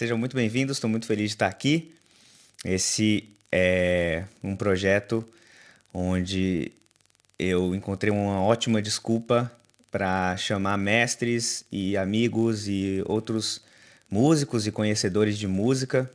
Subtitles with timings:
[0.00, 0.78] sejam muito bem-vindos.
[0.78, 1.94] Estou muito feliz de estar aqui.
[2.64, 5.22] Esse é um projeto
[5.92, 6.72] onde
[7.38, 9.52] eu encontrei uma ótima desculpa
[9.90, 13.60] para chamar mestres e amigos e outros
[14.10, 16.10] músicos e conhecedores de música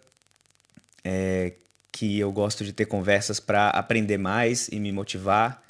[1.03, 1.53] é,
[1.91, 5.63] que eu gosto de ter conversas para aprender mais e me motivar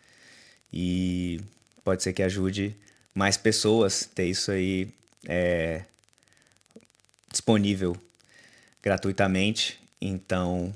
[0.71, 1.41] e
[1.83, 2.77] pode ser que ajude
[3.13, 4.87] mais pessoas ter isso aí
[5.27, 5.81] é,
[7.35, 7.97] disponível
[8.81, 9.79] gratuitamente.
[9.99, 10.73] Então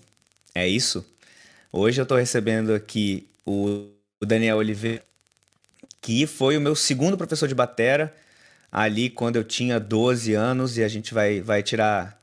[0.53, 1.05] é isso.
[1.71, 3.87] Hoje eu estou recebendo aqui o
[4.21, 5.01] Daniel Oliveira,
[6.01, 8.13] que foi o meu segundo professor de batera
[8.71, 12.21] ali quando eu tinha 12 anos e a gente vai, vai tirar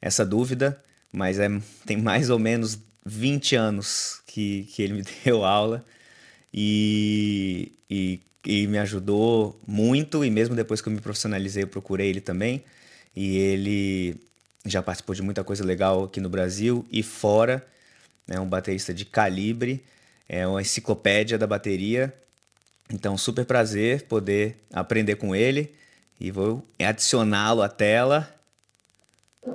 [0.00, 0.82] essa dúvida,
[1.12, 1.48] mas é,
[1.86, 5.84] tem mais ou menos 20 anos que, que ele me deu aula
[6.52, 12.08] e, e, e me ajudou muito e mesmo depois que eu me profissionalizei eu procurei
[12.08, 12.64] ele também
[13.14, 14.16] e ele
[14.66, 17.66] já participou de muita coisa legal aqui no Brasil e fora,
[18.28, 19.84] é um baterista de calibre,
[20.28, 22.12] é uma enciclopédia da bateria.
[22.90, 25.74] Então, super prazer poder aprender com ele
[26.18, 28.34] e vou adicioná-lo à tela.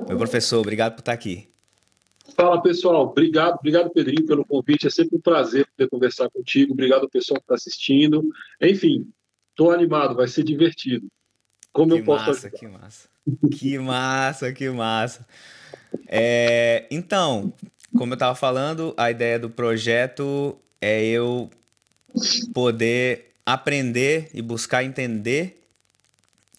[0.07, 1.49] Meu professor, obrigado por estar aqui.
[2.35, 4.87] Fala pessoal, obrigado, obrigado Pedrinho pelo convite.
[4.87, 6.73] É sempre um prazer poder conversar contigo.
[6.73, 8.29] Obrigado ao pessoal que está assistindo.
[8.61, 9.11] Enfim,
[9.49, 11.07] estou animado, vai ser divertido.
[11.71, 12.59] Como que eu posso massa, ajudar?
[12.59, 13.08] Que massa,
[13.51, 15.25] que massa, que massa.
[16.07, 17.53] É, então,
[17.97, 21.49] como eu estava falando, a ideia do projeto é eu
[22.53, 25.63] poder aprender e buscar entender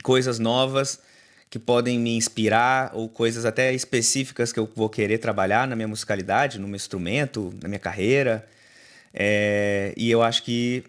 [0.03, 1.01] coisas novas
[1.49, 5.89] que podem me inspirar ou coisas até específicas que eu vou querer trabalhar na minha
[5.89, 8.47] musicalidade, no meu instrumento, na minha carreira.
[9.13, 10.85] É, e eu acho que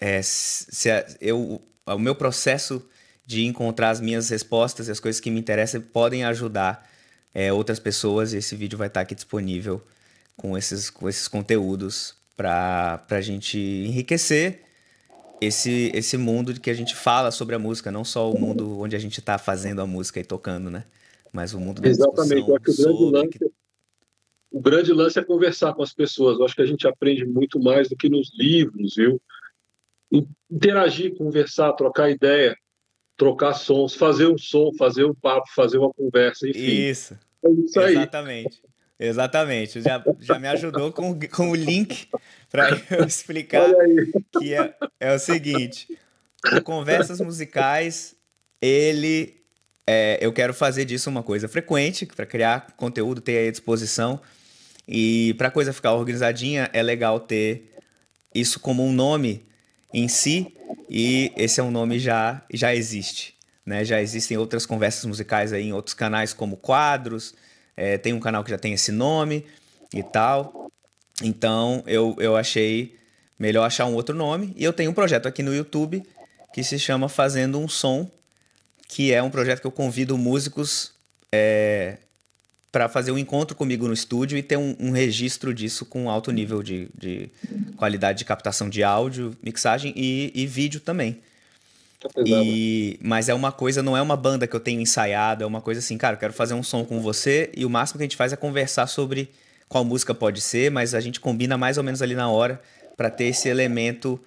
[0.00, 0.88] é, se
[1.20, 2.84] eu, o meu processo
[3.26, 6.88] de encontrar as minhas respostas e as coisas que me interessam podem ajudar
[7.32, 8.32] é, outras pessoas.
[8.32, 9.82] E esse vídeo vai estar aqui disponível
[10.36, 14.62] com esses, com esses conteúdos para a gente enriquecer
[15.40, 18.78] esse, esse mundo de que a gente fala sobre a música, não só o mundo
[18.80, 20.84] onde a gente está fazendo a música e tocando, né?
[21.32, 22.48] Mas o mundo da Exatamente.
[22.48, 23.50] Eu acho que o grande, lance, que...
[24.52, 26.38] o grande lance é conversar com as pessoas.
[26.38, 29.20] Eu acho que a gente aprende muito mais do que nos livros, viu?
[30.50, 32.56] Interagir, conversar, trocar ideia
[33.16, 36.88] trocar sons, fazer um som, fazer um papo, fazer uma conversa, enfim.
[36.88, 37.18] Isso.
[37.44, 37.94] É isso aí.
[37.94, 38.62] Exatamente.
[38.98, 39.80] Exatamente.
[39.80, 42.08] Já, já me ajudou com, com o link
[42.50, 43.68] para eu explicar
[44.38, 45.88] que é, é o seguinte:
[46.52, 48.14] o Conversas Musicais,
[48.60, 49.42] ele.
[49.86, 54.18] É, eu quero fazer disso uma coisa frequente, para criar conteúdo, ter à disposição.
[54.88, 57.70] E para a coisa ficar organizadinha, é legal ter
[58.34, 59.44] isso como um nome
[59.92, 60.56] em si,
[60.88, 63.34] e esse é um nome já já existe,
[63.64, 63.84] né?
[63.84, 67.34] Já existem outras conversas musicais aí em outros canais como Quadros,
[67.76, 69.44] é, tem um canal que já tem esse nome
[69.92, 70.70] e tal.
[71.22, 72.96] Então eu, eu achei
[73.38, 76.02] melhor achar um outro nome e eu tenho um projeto aqui no YouTube
[76.52, 78.08] que se chama Fazendo um Som,
[78.88, 80.92] que é um projeto que eu convido músicos
[81.32, 81.98] é,
[82.74, 86.32] para fazer um encontro comigo no estúdio e ter um, um registro disso com alto
[86.32, 87.30] nível de, de,
[87.76, 91.20] qualidade de captação de áudio, mixagem e, e vídeo também.
[92.00, 95.46] Tá e, mas é uma coisa, não é uma banda que eu tenho ensaiado, é
[95.46, 98.02] uma coisa assim, cara, eu quero fazer um som com você e o máximo que
[98.02, 99.30] a gente faz é conversar sobre
[99.68, 102.60] qual música pode ser, mas a gente combina mais ou menos ali na hora
[102.96, 104.18] para ter esse elemento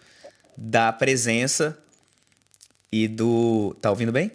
[0.56, 1.78] da presença
[2.90, 3.75] e do.
[3.81, 4.31] Tá ouvindo bem?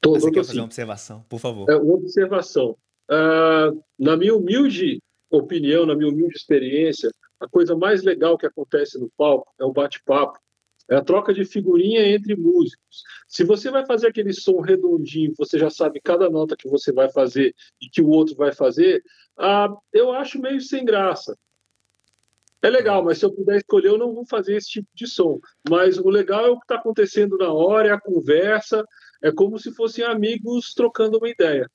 [0.00, 1.68] Tô, Você quer fazer uma observação, por favor.
[1.68, 2.74] É uma observação.
[3.10, 7.10] Uh, na minha humilde opinião, na minha humilde experiência,
[7.40, 10.38] a coisa mais legal que acontece no palco é o bate-papo,
[10.90, 13.02] é a troca de figurinha entre músicos.
[13.26, 17.10] Se você vai fazer aquele som redondinho, você já sabe cada nota que você vai
[17.10, 19.02] fazer e que o outro vai fazer,
[19.38, 21.36] uh, eu acho meio sem graça.
[22.60, 25.38] É legal, mas se eu puder escolher, eu não vou fazer esse tipo de som.
[25.68, 28.84] Mas o legal é o que está acontecendo na hora, é a conversa,
[29.22, 31.70] é como se fossem amigos trocando uma ideia.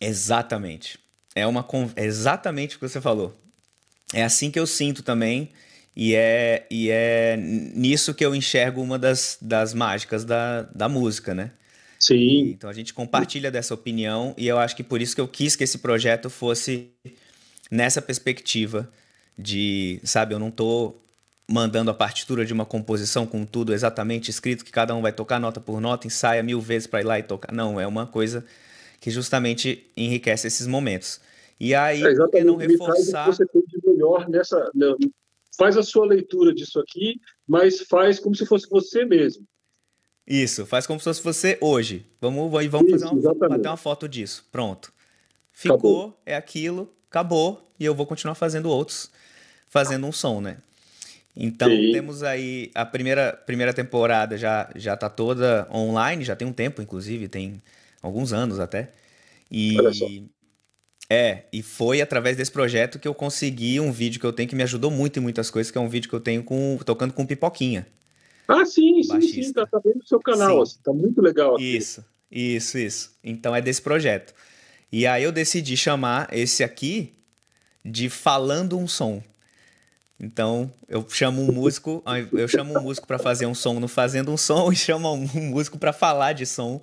[0.00, 0.98] Exatamente.
[1.34, 3.36] É uma é exatamente o que você falou.
[4.12, 5.50] É assim que eu sinto também.
[5.96, 11.34] E é, e é nisso que eu enxergo uma das, das mágicas da, da música,
[11.34, 11.52] né?
[12.00, 12.50] Sim.
[12.50, 15.54] Então a gente compartilha dessa opinião e eu acho que por isso que eu quis
[15.54, 16.90] que esse projeto fosse
[17.70, 18.90] nessa perspectiva
[19.38, 20.96] de, sabe, eu não tô
[21.48, 25.38] mandando a partitura de uma composição com tudo exatamente escrito que cada um vai tocar
[25.38, 27.52] nota por nota, ensaia mil vezes para ir lá e tocar.
[27.52, 28.44] Não, é uma coisa
[29.04, 31.20] que justamente enriquece esses momentos.
[31.60, 33.26] E aí, é por que não reforçar...
[33.26, 34.72] Você tem de melhor nessa...
[35.58, 39.46] Faz a sua leitura disso aqui, mas faz como se fosse você mesmo.
[40.26, 42.06] Isso, faz como se fosse você hoje.
[42.18, 44.48] Vamos, vamos Isso, fazer uma, bater uma foto disso.
[44.50, 44.90] Pronto.
[45.52, 46.20] Ficou, acabou.
[46.24, 49.10] é aquilo, acabou, e eu vou continuar fazendo outros,
[49.68, 50.56] fazendo um som, né?
[51.36, 51.92] Então Sim.
[51.92, 56.80] temos aí a primeira, primeira temporada já já tá toda online, já tem um tempo,
[56.80, 57.60] inclusive, tem
[58.04, 58.92] alguns anos até.
[59.50, 59.76] E
[61.08, 64.56] é, e foi através desse projeto que eu consegui um vídeo que eu tenho que
[64.56, 67.12] me ajudou muito em muitas coisas, que é um vídeo que eu tenho com tocando
[67.12, 67.86] com pipoquinha.
[68.46, 69.42] Ah, sim, sim, baixista.
[69.42, 71.76] sim, tá, tá vendo no seu canal, assim, tá muito legal aqui.
[71.76, 73.18] Isso, isso, isso.
[73.22, 74.34] Então é desse projeto.
[74.92, 77.14] E aí eu decidi chamar esse aqui
[77.82, 79.22] de Falando um Som.
[80.20, 82.02] Então, eu chamo um músico,
[82.32, 85.50] eu chamo um músico para fazer um som no Fazendo um Som e chamo um
[85.50, 86.82] músico para falar de som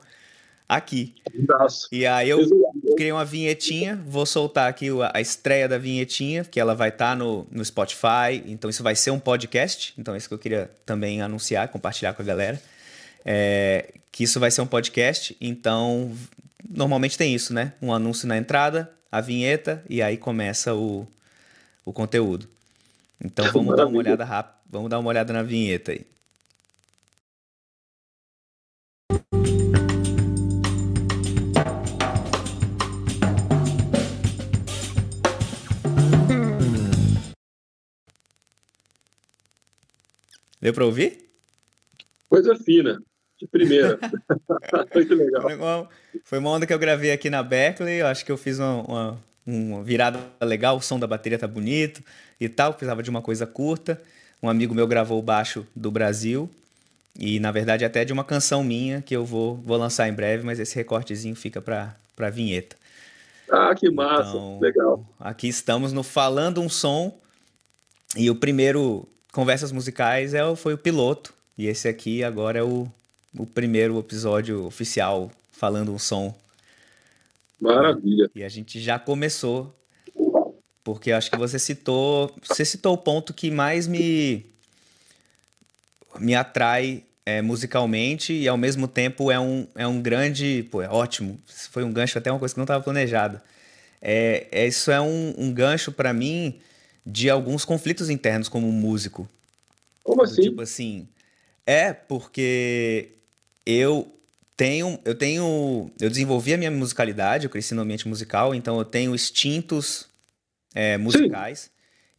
[0.71, 1.15] aqui.
[1.33, 1.85] Nossa.
[1.91, 2.39] E aí eu
[2.95, 7.15] criei uma vinhetinha, vou soltar aqui a estreia da vinhetinha, que ela vai estar tá
[7.15, 10.71] no, no Spotify, então isso vai ser um podcast, então é isso que eu queria
[10.85, 12.62] também anunciar, compartilhar com a galera.
[13.25, 16.15] É, que isso vai ser um podcast, então
[16.68, 17.74] normalmente tem isso, né?
[17.81, 21.06] Um anúncio na entrada, a vinheta e aí começa o,
[21.83, 22.47] o conteúdo.
[23.24, 26.06] Então vamos dar uma olhada rápida, vamos dar uma olhada na vinheta aí.
[40.61, 41.27] Deu para ouvir?
[42.29, 43.01] Coisa fina,
[43.39, 43.99] de primeira.
[44.93, 45.41] Muito legal.
[45.41, 45.89] Foi uma,
[46.23, 47.99] foi uma, onda que eu gravei aqui na Berkeley.
[47.99, 50.77] Eu acho que eu fiz uma, uma, uma, virada legal.
[50.77, 52.03] O som da bateria tá bonito
[52.39, 52.73] e tal.
[52.73, 53.99] Precisava de uma coisa curta.
[54.41, 56.47] Um amigo meu gravou o baixo do Brasil.
[57.19, 60.45] E na verdade até de uma canção minha que eu vou, vou lançar em breve,
[60.45, 62.77] mas esse recortezinho fica para a vinheta.
[63.49, 65.05] Ah, que massa, então, legal.
[65.19, 67.19] Aqui estamos no Falando um Som.
[68.15, 71.33] E o primeiro Conversas Musicais é, foi o piloto.
[71.57, 72.87] E esse aqui agora é o,
[73.37, 76.35] o primeiro episódio oficial falando um som.
[77.59, 78.29] Maravilha.
[78.35, 79.73] E a gente já começou.
[80.83, 82.33] Porque acho que você citou.
[82.43, 84.45] Você citou o ponto que mais me.
[86.19, 90.67] me atrai é, musicalmente e ao mesmo tempo é um, é um grande.
[90.71, 91.39] Pô, é ótimo.
[91.45, 93.43] Foi um gancho, até uma coisa que não estava planejada.
[94.01, 96.59] É, é, isso é um, um gancho para mim
[97.06, 99.27] de alguns conflitos internos como músico.
[100.03, 100.42] Como assim?
[100.42, 101.07] Tipo assim,
[101.65, 103.09] é porque
[103.65, 104.12] eu
[104.56, 108.86] tenho, eu tenho, eu desenvolvi a minha musicalidade, eu cresci no ambiente musical, então eu
[108.86, 110.07] tenho instintos
[110.74, 111.69] é, musicais, Sim.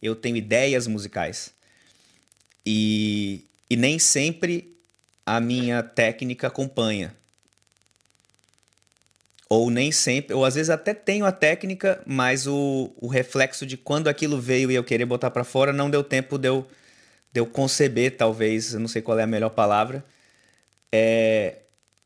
[0.01, 1.53] eu tenho ideias musicais
[2.65, 4.77] e, e nem sempre
[5.25, 7.15] a minha técnica acompanha.
[9.53, 13.77] Ou nem sempre, ou às vezes até tenho a técnica, mas o, o reflexo de
[13.77, 16.65] quando aquilo veio e eu querer botar para fora não deu tempo de eu,
[17.31, 20.03] de eu conceber, talvez, eu não sei qual é a melhor palavra,
[20.91, 21.57] é,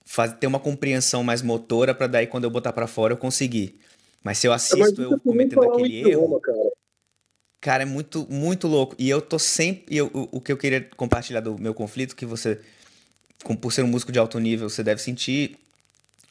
[0.04, 3.80] faz, ter uma compreensão mais motora para daí quando eu botar para fora eu conseguir.
[4.22, 6.72] Mas se eu assisto eu cometendo aquele erro, cara.
[7.62, 7.84] cara.
[7.84, 8.94] é muito, muito louco.
[9.00, 9.96] E eu tô sempre.
[9.96, 12.60] Eu, o, o que eu queria compartilhar do meu conflito, que você,
[13.62, 15.58] por ser um músico de alto nível, você deve sentir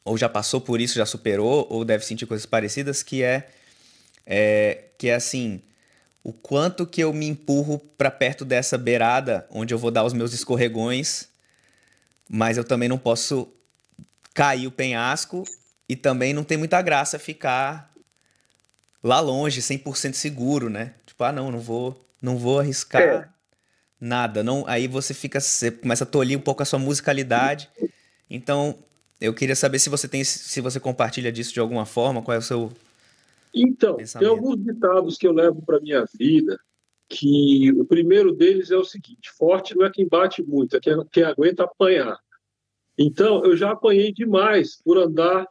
[0.06, 3.48] ou já passou por isso, já superou, ou deve sentir coisas parecidas, que é,
[4.24, 5.60] é que é assim,
[6.22, 10.12] o quanto que eu me empurro para perto dessa beirada onde eu vou dar os
[10.12, 11.28] meus escorregões,
[12.28, 13.52] mas eu também não posso
[14.32, 15.44] cair o penhasco
[15.88, 17.92] e também não tem muita graça ficar
[19.02, 20.94] lá longe, 100% seguro, né?
[21.04, 23.28] Tipo, ah, não, não vou, não vou arriscar é.
[24.00, 24.42] nada.
[24.42, 27.68] Não, aí você fica, você começa a tolir um pouco a sua musicalidade.
[28.28, 28.76] Então,
[29.20, 32.38] eu queria saber se você tem, se você compartilha disso de alguma forma, qual é
[32.38, 32.70] o seu
[33.54, 34.18] Então, pensamento?
[34.18, 36.58] tem alguns ditados que eu levo para minha vida,
[37.08, 40.94] que o primeiro deles é o seguinte: forte não é quem bate muito, é quem,
[41.12, 42.18] quem aguenta apanhar.
[42.98, 45.46] Então, eu já apanhei demais por andar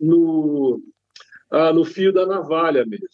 [0.00, 0.82] no,
[1.50, 3.08] ah, no fio da navalha mesmo.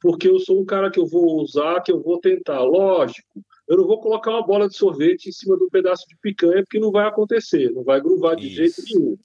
[0.00, 2.60] Porque eu sou um cara que eu vou usar, que eu vou tentar.
[2.62, 3.42] Lógico,
[3.72, 6.62] eu não vou colocar uma bola de sorvete em cima de um pedaço de picanha,
[6.62, 8.56] porque não vai acontecer, não vai gruvar de Isso.
[8.56, 9.18] jeito nenhum.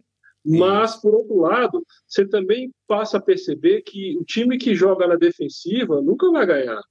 [0.45, 5.17] Mas, por outro lado, você também passa a perceber que o time que joga na
[5.17, 6.81] defensiva nunca vai ganhar.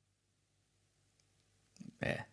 [2.03, 2.27] É.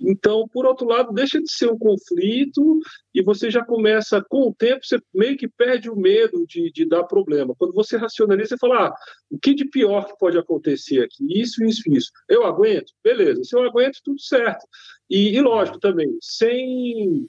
[0.00, 2.80] Então, por outro lado, deixa de ser um conflito
[3.14, 6.84] e você já começa, com o tempo, você meio que perde o medo de, de
[6.84, 7.54] dar problema.
[7.56, 8.94] Quando você racionaliza, você fala: ah,
[9.30, 11.24] o que de pior que pode acontecer aqui?
[11.40, 12.10] Isso, isso, isso.
[12.28, 12.92] Eu aguento?
[13.02, 13.44] Beleza.
[13.44, 14.66] Se eu aguento, tudo certo.
[15.08, 17.26] E, e lógico também, sem,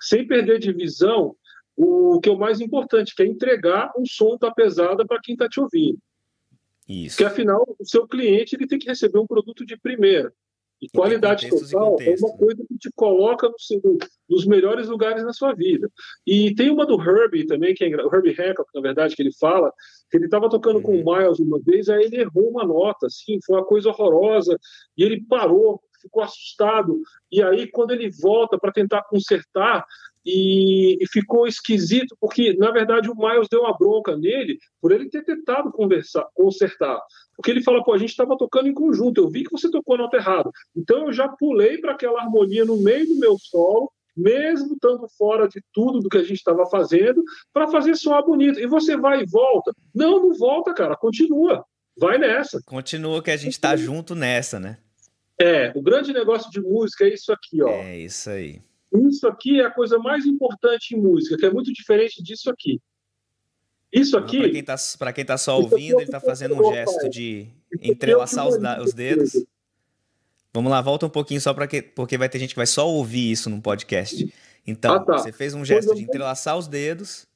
[0.00, 1.36] sem perder de visão
[1.76, 5.34] o que é o mais importante, que é entregar um som da pesada para quem
[5.34, 5.98] está te ouvindo.
[6.88, 7.16] Isso.
[7.16, 10.32] Porque afinal, o seu cliente ele tem que receber um produto de primeira.
[10.80, 15.54] E qualidade total é uma coisa que te coloca no, nos melhores lugares na sua
[15.54, 15.90] vida.
[16.26, 19.32] E tem uma do Herbie também, que é o Herbie Hancock, na verdade, que ele
[19.40, 19.72] fala
[20.10, 21.18] que ele estava tocando com o uhum.
[21.18, 24.58] Miles uma vez, aí ele errou uma nota, assim, foi uma coisa horrorosa,
[24.96, 27.00] e ele parou, ficou assustado.
[27.32, 29.84] E aí, quando ele volta para tentar consertar,
[30.26, 35.08] e, e, ficou esquisito, porque, na verdade, o Miles deu uma bronca nele por ele
[35.08, 37.00] ter tentado conversar, consertar.
[37.36, 39.94] Porque ele fala, pô, a gente estava tocando em conjunto, eu vi que você tocou
[39.94, 40.50] a nota errada.
[40.74, 45.46] Então eu já pulei para aquela harmonia no meio do meu solo, mesmo estando fora
[45.46, 48.58] de tudo do que a gente estava fazendo, para fazer soar bonito.
[48.58, 49.72] E você vai e volta.
[49.94, 51.64] Não, não volta, cara, continua.
[51.96, 52.60] Vai nessa.
[52.66, 54.78] Continua que a gente está junto nessa, né?
[55.38, 57.68] É, o grande negócio de música é isso aqui, ó.
[57.68, 58.60] É isso aí.
[59.08, 62.80] Isso aqui é a coisa mais importante em música, que é muito diferente disso aqui.
[63.92, 64.38] Isso aqui.
[64.98, 67.48] Para quem está tá só ouvindo, ele está fazendo um gesto de
[67.80, 69.44] entrelaçar os, os dedos.
[70.52, 72.88] Vamos lá, volta um pouquinho só para que porque vai ter gente que vai só
[72.88, 74.32] ouvir isso no podcast.
[74.66, 75.18] Então, ah, tá.
[75.18, 77.26] você fez um gesto de entrelaçar os dedos.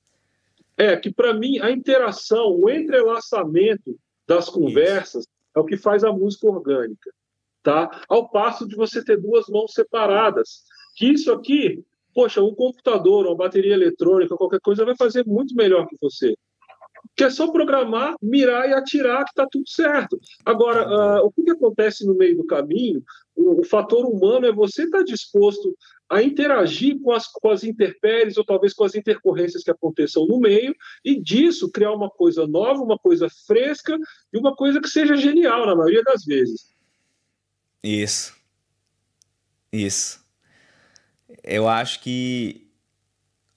[0.77, 5.31] É que para mim a interação, o entrelaçamento das conversas isso.
[5.55, 7.11] é o que faz a música orgânica,
[7.63, 8.05] tá?
[8.09, 10.65] Ao passo de você ter duas mãos separadas,
[11.01, 11.83] que isso aqui,
[12.15, 16.37] poxa, um computador, uma bateria eletrônica, qualquer coisa vai fazer muito melhor que você.
[17.17, 20.21] Que é só programar, mirar e atirar que está tudo certo.
[20.45, 23.03] Agora, uh, o que, que, acontece no meio do caminho?
[23.35, 25.75] O, o fator humano é você estar tá disposto
[26.07, 27.63] a interagir com as, com as
[28.37, 32.83] ou talvez com as intercorrências que aconteçam no meio e disso criar uma coisa nova,
[32.83, 33.99] uma coisa fresca
[34.31, 36.75] e uma coisa que seja genial na maioria das vezes.
[37.83, 38.37] Isso.
[39.73, 40.20] Isso
[41.43, 42.67] eu acho que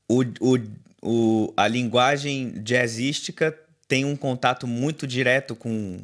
[0.08, 0.58] o, o,
[1.02, 6.02] o, a linguagem jazzística tem um contato muito direto com,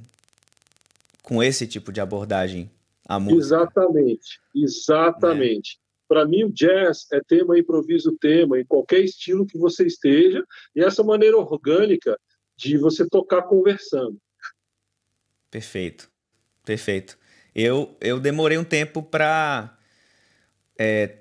[1.23, 2.69] com esse tipo de abordagem
[3.07, 3.55] à música.
[3.55, 5.79] Exatamente, exatamente.
[5.85, 5.89] É.
[6.07, 10.43] Para mim, o jazz é tema, improviso, tema, em qualquer estilo que você esteja,
[10.75, 12.19] e essa maneira orgânica
[12.57, 14.17] de você tocar conversando.
[15.51, 16.09] Perfeito,
[16.65, 17.17] perfeito.
[17.53, 19.77] Eu, eu demorei um tempo para
[20.77, 21.17] é,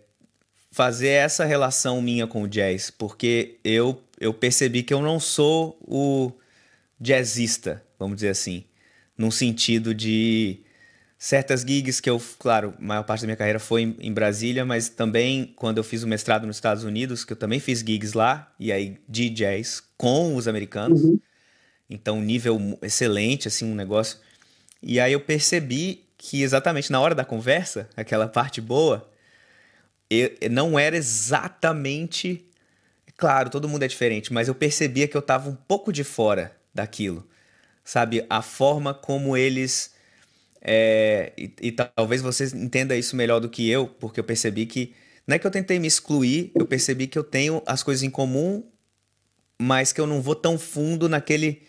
[0.79, 5.77] fazer essa relação minha com o jazz, porque eu, eu percebi que eu não sou
[5.81, 6.31] o
[7.01, 8.63] jazzista, vamos dizer assim,
[9.17, 10.61] num sentido de
[11.19, 14.89] certas gigs que eu, claro, a maior parte da minha carreira foi em, Brasília, mas
[14.89, 18.55] também quando eu fiz o mestrado nos Estados Unidos, que eu também fiz gigs lá,
[18.57, 21.03] e aí de jazz com os americanos.
[21.03, 21.19] Uhum.
[21.91, 24.19] Então, nível excelente, assim, um negócio.
[24.81, 29.11] E aí eu percebi que exatamente na hora da conversa, aquela parte boa,
[30.11, 32.47] eu, não era exatamente.
[33.17, 36.57] Claro, todo mundo é diferente, mas eu percebia que eu estava um pouco de fora
[36.73, 37.27] daquilo.
[37.85, 38.25] Sabe?
[38.31, 39.95] A forma como eles.
[40.61, 44.95] É, e, e, talvez você entenda isso melhor do que eu, porque eu percebi que.
[45.27, 48.11] Não é que eu tentei me excluir, eu percebi que eu tenho as coisas em
[48.11, 48.65] comum,
[49.59, 51.63] mas que eu não vou tão fundo naquele.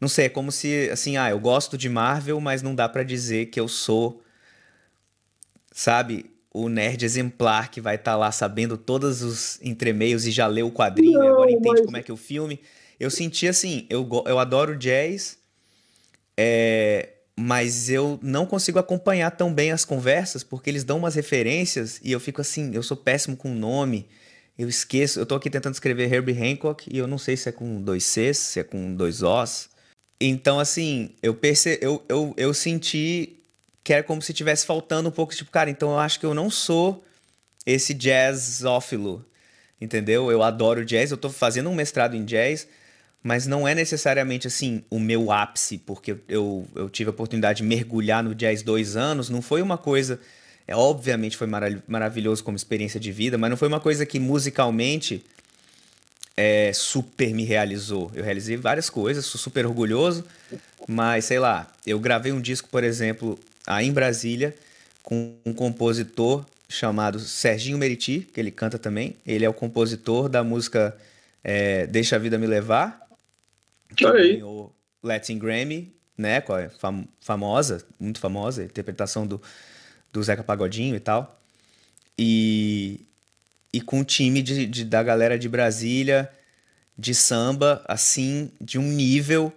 [0.00, 3.02] Não sei, é como se, assim, ah, eu gosto de Marvel, mas não dá para
[3.02, 4.22] dizer que eu sou.
[5.72, 6.37] Sabe?
[6.62, 10.66] O nerd exemplar que vai estar tá lá sabendo todos os entremeios e já leu
[10.66, 11.84] o quadrinho não, e agora entende mas...
[11.84, 12.60] como é que é o filme.
[12.98, 15.38] Eu senti assim, eu, eu adoro jazz,
[16.36, 22.00] é, mas eu não consigo acompanhar tão bem as conversas porque eles dão umas referências
[22.02, 24.08] e eu fico assim, eu sou péssimo com nome.
[24.58, 27.52] Eu esqueço, eu tô aqui tentando escrever Herbie Hancock e eu não sei se é
[27.52, 29.70] com dois Cs, se é com dois Os.
[30.20, 31.78] Então, assim, eu, perce...
[31.80, 33.37] eu, eu, eu senti
[33.82, 36.34] que era como se tivesse faltando um pouco, tipo, cara, então eu acho que eu
[36.34, 37.04] não sou
[37.64, 39.24] esse jazzófilo,
[39.80, 40.30] entendeu?
[40.30, 42.68] Eu adoro jazz, eu tô fazendo um mestrado em jazz,
[43.22, 47.64] mas não é necessariamente, assim, o meu ápice, porque eu, eu tive a oportunidade de
[47.64, 50.20] mergulhar no jazz dois anos, não foi uma coisa...
[50.70, 54.20] É, obviamente foi marav maravilhoso como experiência de vida, mas não foi uma coisa que
[54.20, 55.24] musicalmente
[56.36, 58.10] é, super me realizou.
[58.14, 60.26] Eu realizei várias coisas, sou super orgulhoso,
[60.86, 64.54] mas sei lá, eu gravei um disco, por exemplo, aí em Brasília,
[65.02, 69.14] com um compositor chamado Serginho Meriti, que ele canta também.
[69.26, 70.96] Ele é o compositor da música
[71.44, 73.06] é, Deixa a Vida Me Levar,
[73.94, 76.42] que ganhou Latin Grammy, né?
[76.78, 79.40] Fam famosa, muito famosa, interpretação do,
[80.12, 81.38] do Zeca Pagodinho e tal.
[82.18, 83.00] E,
[83.72, 86.30] e com um time de, de, da galera de Brasília,
[86.96, 89.52] de samba, assim, de um nível.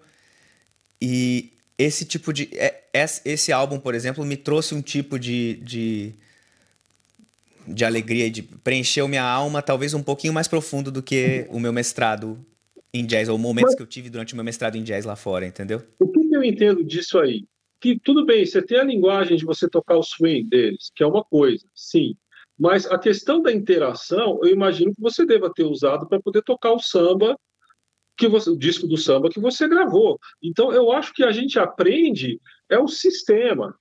[1.02, 2.50] E esse tipo de.
[2.54, 6.14] É, esse álbum, por exemplo, me trouxe um tipo de, de,
[7.68, 11.74] de alegria, de preencheu minha alma, talvez um pouquinho mais profundo do que o meu
[11.74, 12.38] mestrado
[12.94, 15.16] em jazz, ou momentos Mas, que eu tive durante o meu mestrado em jazz lá
[15.16, 15.82] fora, entendeu?
[16.00, 17.46] O que eu entendo disso aí?
[17.82, 21.08] que tudo bem, você tem a linguagem de você tocar o swing deles, que é
[21.08, 22.16] uma coisa, sim.
[22.58, 26.72] Mas a questão da interação, eu imagino que você deva ter usado para poder tocar
[26.72, 27.36] o samba
[28.16, 30.20] que você, o disco do samba que você gravou.
[30.44, 32.40] Então, eu acho que a gente aprende
[32.72, 33.76] é o sistema.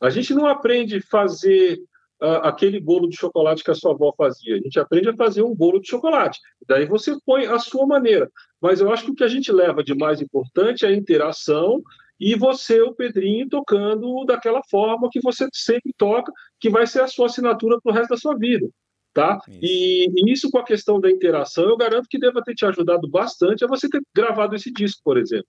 [0.00, 1.78] A gente não aprende a fazer
[2.22, 4.56] uh, aquele bolo de chocolate que a sua avó fazia.
[4.56, 6.38] A gente aprende a fazer um bolo de chocolate.
[6.66, 8.30] Daí você põe a sua maneira.
[8.60, 11.80] Mas eu acho que o que a gente leva de mais importante é a interação
[12.20, 17.06] e você, o Pedrinho, tocando daquela forma que você sempre toca, que vai ser a
[17.06, 18.68] sua assinatura para o resto da sua vida.
[19.14, 19.38] Tá?
[19.48, 19.58] Isso.
[19.62, 23.08] E, e, isso com a questão da interação, eu garanto que deva ter te ajudado
[23.08, 25.46] bastante a você ter gravado esse disco, por exemplo.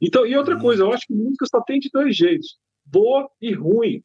[0.00, 0.60] Então, e outra hum.
[0.60, 4.02] coisa, eu acho que música só tem de dois jeitos: boa e ruim.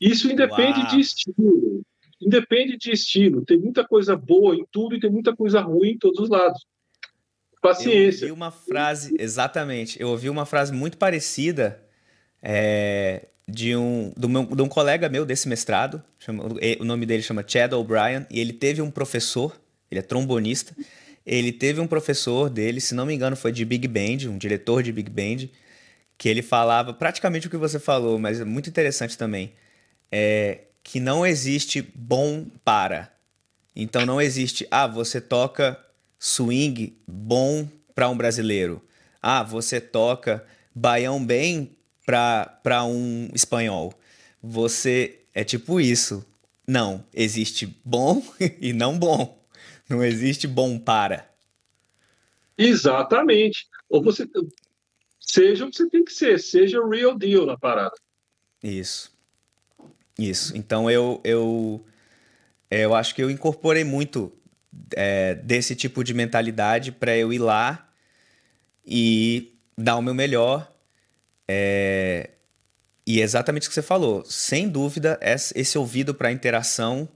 [0.00, 0.88] Isso independe Uau.
[0.88, 1.82] de estilo.
[2.20, 3.44] Independe de estilo.
[3.44, 6.66] Tem muita coisa boa em tudo e tem muita coisa ruim em todos os lados.
[7.60, 8.24] Paciência.
[8.24, 10.00] Eu ouvi uma frase, exatamente.
[10.00, 11.82] Eu ouvi uma frase muito parecida
[12.42, 16.02] é, de, um, do meu, de um colega meu desse mestrado.
[16.18, 16.44] Chama,
[16.78, 18.26] o nome dele chama Chad O'Brien.
[18.30, 19.58] E ele teve um professor,
[19.90, 20.74] ele é trombonista.
[21.24, 24.82] Ele teve um professor dele, se não me engano, foi de Big Band, um diretor
[24.82, 25.48] de Big Band,
[26.16, 29.52] que ele falava praticamente o que você falou, mas é muito interessante também.
[30.10, 33.12] É que não existe bom para.
[33.74, 35.78] Então não existe, ah, você toca
[36.18, 38.82] swing bom para um brasileiro.
[39.22, 43.94] Ah, você toca baião bem para um espanhol.
[44.42, 46.24] Você é tipo isso.
[46.66, 48.22] Não, existe bom
[48.60, 49.39] e não bom.
[49.90, 51.28] Não existe bom para.
[52.56, 53.66] Exatamente.
[53.88, 54.24] Ou você
[55.18, 57.96] seja o que você tem que ser, seja o real deal na parada.
[58.62, 59.12] Isso.
[60.16, 60.56] Isso.
[60.56, 61.84] Então eu eu
[62.70, 64.32] eu acho que eu incorporei muito
[64.94, 67.90] é, desse tipo de mentalidade para eu ir lá
[68.86, 70.72] e dar o meu melhor.
[71.48, 72.30] É,
[73.04, 74.24] e é exatamente o que você falou.
[74.24, 77.08] Sem dúvida, esse ouvido para interação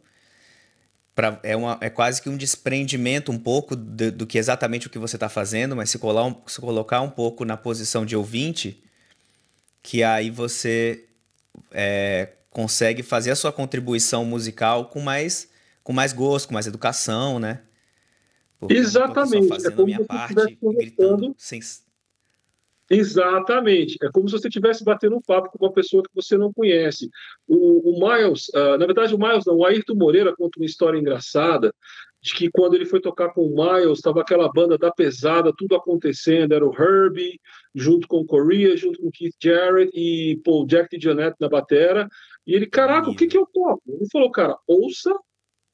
[1.15, 4.91] pra, é, uma, é quase que um desprendimento um pouco do, do que exatamente o
[4.91, 8.17] que você está fazendo, mas se, colar um, se colocar um pouco na posição de
[8.17, 8.83] ouvinte,
[9.83, 11.05] que aí você
[11.71, 17.39] é, consegue fazer a sua contribuição musical com mais com mais gosto, com mais educação,
[17.39, 17.61] né?
[18.59, 19.53] Porque Exatamente.
[19.67, 21.61] é como a minha parte, gritando sem...
[22.91, 23.97] Exatamente.
[24.03, 27.09] É como se você estivesse batendo um papo com uma pessoa que você não conhece.
[27.47, 30.99] O, o Miles, uh, na verdade, o Miles não, o Ayrton Moreira conta uma história
[30.99, 31.75] engraçada
[32.25, 35.77] de que quando ele foi tocar com o Miles, estava aquela banda da pesada, tudo
[35.77, 36.53] acontecendo.
[36.53, 37.39] Era o Herbie,
[37.75, 42.09] junto com o Korea, junto com Keith Jarrett e Paul Jack Janette na batera.
[42.47, 43.83] E ele, caraca, o que, que eu toco?
[43.87, 45.15] Ele falou, cara, ouça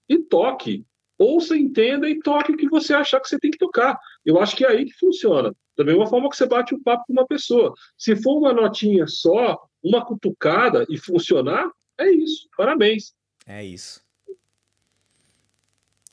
[0.09, 0.85] e toque.
[1.17, 3.97] Ouça, entenda e toque o que você achar que você tem que tocar.
[4.25, 5.55] Eu acho que é aí que funciona.
[5.81, 7.73] Da mesma forma que você bate um papo com uma pessoa.
[7.97, 12.47] Se for uma notinha só, uma cutucada e funcionar, é isso.
[12.55, 13.15] Parabéns.
[13.47, 14.03] É isso.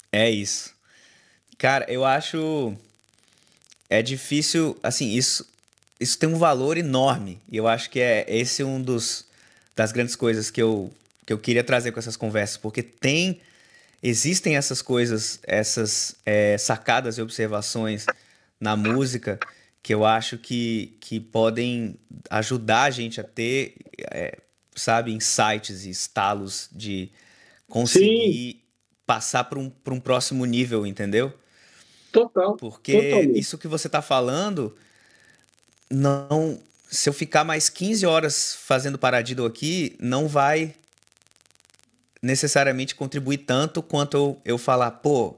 [0.10, 0.73] É isso.
[1.58, 2.73] Cara, eu acho.
[3.89, 4.77] É difícil.
[4.82, 5.45] Assim, isso,
[5.99, 7.41] isso tem um valor enorme.
[7.51, 9.27] E eu acho que é esse um dos
[9.75, 10.93] das grandes coisas que eu,
[11.25, 13.41] que eu queria trazer com essas conversas, porque tem
[14.01, 18.06] existem essas coisas, essas é, sacadas e observações
[18.59, 19.39] na música
[19.81, 21.95] que eu acho que, que podem
[22.29, 23.75] ajudar a gente a ter,
[24.11, 24.37] é,
[24.75, 27.09] sabe, insights e estalos de
[27.69, 28.61] conseguir Sim.
[29.05, 31.33] passar para um, um próximo nível, entendeu?
[32.11, 32.57] Total.
[32.57, 33.39] Porque totalmente.
[33.39, 34.75] isso que você está falando,
[35.89, 36.59] não.
[36.89, 40.73] Se eu ficar mais 15 horas fazendo paradido aqui, não vai
[42.21, 45.37] necessariamente contribuir tanto quanto eu, eu falar, pô,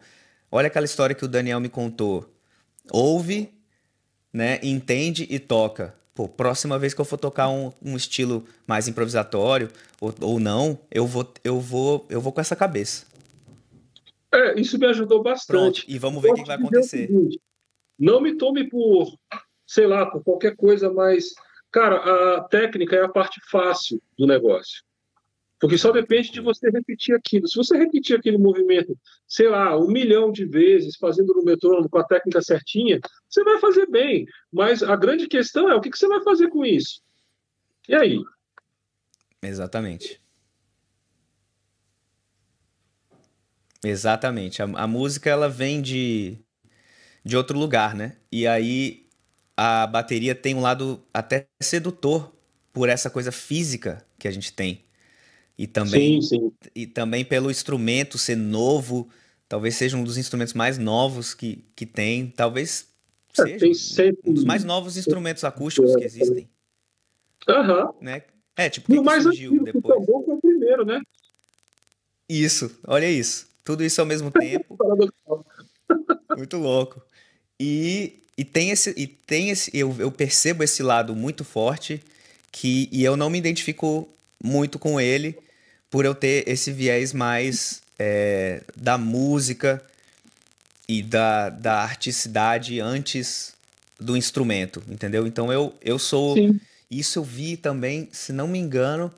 [0.51, 2.27] olha aquela história que o Daniel me contou.
[2.91, 3.54] Ouve,
[4.34, 5.95] né, entende e toca.
[6.13, 9.69] Pô, próxima vez que eu for tocar um, um estilo mais improvisatório
[10.02, 13.06] ou, ou não, eu vou, eu vou, eu vou com essa cabeça.
[14.32, 15.82] É, isso me ajudou bastante.
[15.82, 17.08] Pronto, e vamos ver o que vai acontecer.
[17.08, 17.39] Seguinte,
[17.97, 19.17] não me tome por,
[19.65, 21.34] sei lá, por qualquer coisa mais.
[21.71, 24.84] Cara, a técnica é a parte fácil do negócio.
[25.60, 27.48] Porque só depende de você repetir aquilo.
[27.48, 31.98] Se você repetir aquele movimento, sei lá, um milhão de vezes, fazendo no metrônomo com
[32.00, 34.26] a técnica certinha, você vai fazer bem.
[34.52, 37.02] Mas a grande questão é o que você vai fazer com isso?
[37.88, 38.19] E aí?
[39.41, 40.22] Exatamente.
[43.84, 44.62] Exatamente.
[44.62, 46.38] A, a música ela vem de,
[47.24, 48.15] de outro lugar, né?
[48.32, 49.08] E aí
[49.58, 52.34] a bateria tem um lado até sedutor
[52.72, 54.86] por essa coisa física que a gente tem.
[55.60, 56.52] E também, sim, sim.
[56.74, 59.10] e também pelo instrumento ser novo,
[59.45, 62.28] talvez seja um dos instrumentos mais novos que, que tem.
[62.28, 62.88] Talvez
[63.38, 64.22] é, seja tem sempre...
[64.26, 66.50] um dos mais novos instrumentos acústicos que existem.
[67.45, 67.88] Aham.
[67.88, 67.93] Uhum.
[68.00, 68.24] Né?
[68.56, 70.00] É, tipo, o mais surgiu antigo depois?
[70.00, 71.02] Que foi o primeiro, né?
[72.30, 73.50] Isso, olha isso.
[73.62, 74.78] Tudo isso ao mesmo tempo.
[76.38, 77.02] muito louco.
[77.60, 78.93] E, e tem esse.
[78.95, 82.02] E tem esse eu, eu percebo esse lado muito forte
[82.50, 84.08] que e eu não me identifico
[84.41, 85.38] muito com ele
[85.89, 89.84] por eu ter esse viés mais é, da música
[90.88, 93.54] e da, da articidade antes
[93.99, 95.28] do instrumento, entendeu?
[95.28, 96.36] Então eu, eu sou.
[96.36, 96.60] Sim.
[96.89, 99.13] Isso eu vi também, se não me engano,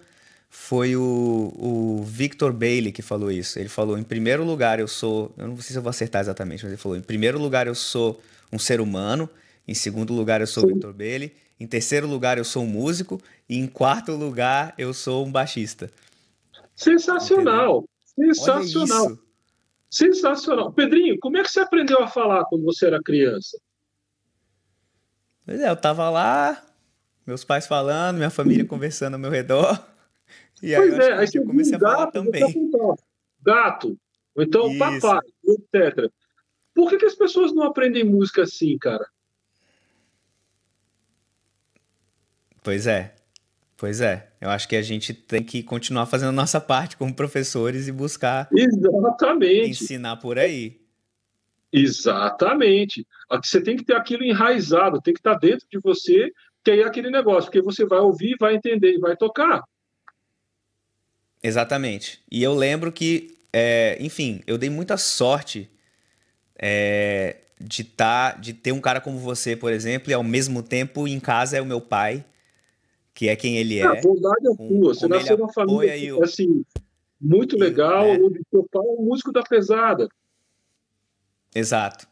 [0.50, 3.58] foi o, o Victor Bailey que falou isso.
[3.58, 5.34] Ele falou: em primeiro lugar, eu sou.
[5.38, 7.76] Eu não sei se eu vou acertar exatamente, mas ele falou: em primeiro lugar, eu
[7.76, 9.30] sou um ser humano.
[9.66, 11.32] Em segundo lugar, eu sou o Victor Bailey.
[11.58, 13.22] Em terceiro lugar, eu sou um músico.
[13.48, 15.90] E em quarto lugar, eu sou um baixista.
[16.82, 17.88] Sensacional!
[18.18, 18.36] Entendeu?
[18.36, 19.18] Sensacional!
[19.90, 20.74] Sensacional.
[20.74, 23.60] Pedrinho, como é que você aprendeu a falar quando você era criança?
[25.46, 26.66] Pois é, eu tava lá,
[27.28, 29.86] meus pais falando, minha família conversando ao meu redor.
[30.64, 32.72] E aí, pois é, aí eu comecei a falar também.
[33.44, 34.00] Gato,
[34.36, 34.80] ou então Isso.
[34.80, 36.12] papai, etc.
[36.74, 39.06] Por que, que as pessoas não aprendem música assim, cara?
[42.64, 43.16] Pois é.
[43.76, 47.14] Pois é, eu acho que a gente tem que continuar fazendo a nossa parte como
[47.14, 49.70] professores e buscar Exatamente.
[49.70, 50.82] ensinar por aí.
[51.72, 53.06] Exatamente.
[53.30, 56.32] Você tem que ter aquilo enraizado, tem que estar dentro de você,
[56.64, 59.64] que é aquele negócio, porque você vai ouvir, vai entender e vai tocar.
[61.44, 62.20] Exatamente.
[62.30, 65.70] E eu lembro que, é, enfim, eu dei muita sorte
[66.58, 71.08] é, de, tá, de ter um cara como você, por exemplo, e ao mesmo tempo
[71.08, 72.26] em casa é o meu pai
[73.14, 73.84] que é quem ele é.
[73.84, 74.94] A bondade é tua.
[74.94, 76.24] Você nasceu numa família o...
[76.24, 76.66] assim,
[77.20, 78.18] muito legal, é.
[78.18, 80.08] onde seu pai é um músico da pesada.
[81.54, 82.08] Exato.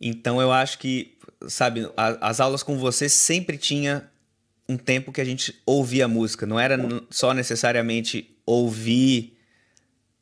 [0.00, 4.10] Então eu acho que, sabe, a, as aulas com você sempre tinha
[4.68, 6.76] um tempo que a gente ouvia música, não era
[7.10, 9.36] só necessariamente ouvir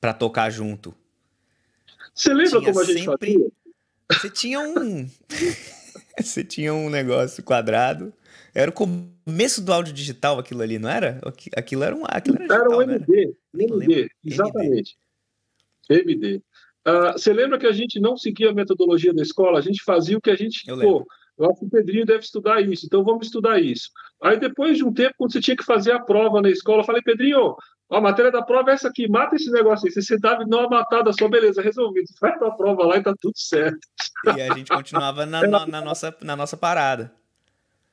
[0.01, 0.95] para tocar junto.
[2.15, 3.33] Você lembra tinha como a gente sempre...
[3.33, 3.51] fazia?
[4.13, 5.09] Você tinha um
[6.21, 8.13] você tinha um negócio quadrado
[8.55, 11.21] era o começo do áudio digital aquilo ali, não era?
[11.57, 12.05] Aquilo era um.
[12.07, 13.37] Aquilo era, digital, era um MD.
[13.55, 14.97] MD, exatamente.
[15.91, 16.43] MD.
[16.87, 19.59] Uh, você lembra que a gente não seguia a metodologia da escola?
[19.59, 20.69] A gente fazia o que a gente.
[20.69, 23.91] Eu pô, eu acho que o Pedrinho deve estudar isso, então vamos estudar isso.
[24.23, 26.85] Aí depois de um tempo, quando você tinha que fazer a prova na escola, eu
[26.85, 27.57] falei, Pedrinho,
[27.91, 29.93] a matéria da prova é essa aqui, mata esse negócio aí.
[29.93, 32.07] Você sentava e dá uma matada só, beleza, resolvido.
[32.07, 33.81] Você faz a prova lá e tá tudo certo.
[34.37, 37.13] E a gente continuava na, na, na nossa, na nossa parada.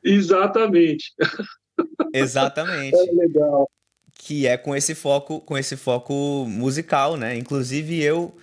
[0.04, 1.14] Exatamente.
[2.14, 2.96] Exatamente.
[3.08, 3.70] É legal.
[4.14, 7.36] Que é com esse foco, com esse foco musical, né?
[7.36, 8.36] Inclusive eu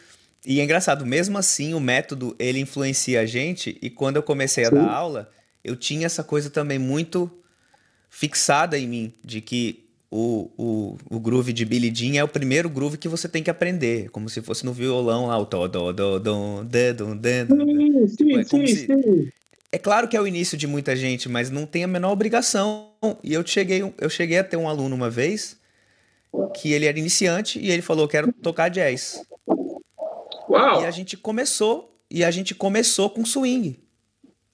[0.44, 4.64] e é engraçado, mesmo assim o método ele influencia a gente e quando eu comecei
[4.64, 4.74] a Sim.
[4.76, 5.30] dar aula,
[5.62, 7.30] eu tinha essa coisa também muito
[8.08, 12.70] fixada em mim de que o, o, o groove de Billy Jean é o primeiro
[12.70, 15.92] groove que você tem que aprender, como se fosse no violão lá, o do do
[15.92, 18.08] do do do do do.
[18.08, 19.28] Sim, sim, sim.
[19.70, 22.92] É claro que é o início de muita gente, mas não tem a menor obrigação.
[23.22, 25.58] E eu cheguei, eu cheguei a ter um aluno uma vez
[26.54, 29.22] que ele era iniciante e ele falou: "Quero tocar jazz".
[30.48, 30.82] Uau.
[30.82, 33.78] E a gente começou, e a gente começou com swing.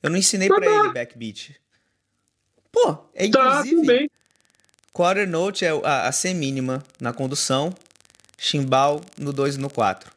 [0.02, 1.60] Eu não ensinei para ele backbeat.
[2.72, 4.08] Pô, é tá, inclusive.
[4.08, 4.14] Tá,
[4.92, 7.72] quarter note é a, a C mínima na condução,
[8.36, 10.12] chimbal no 2 e no 4.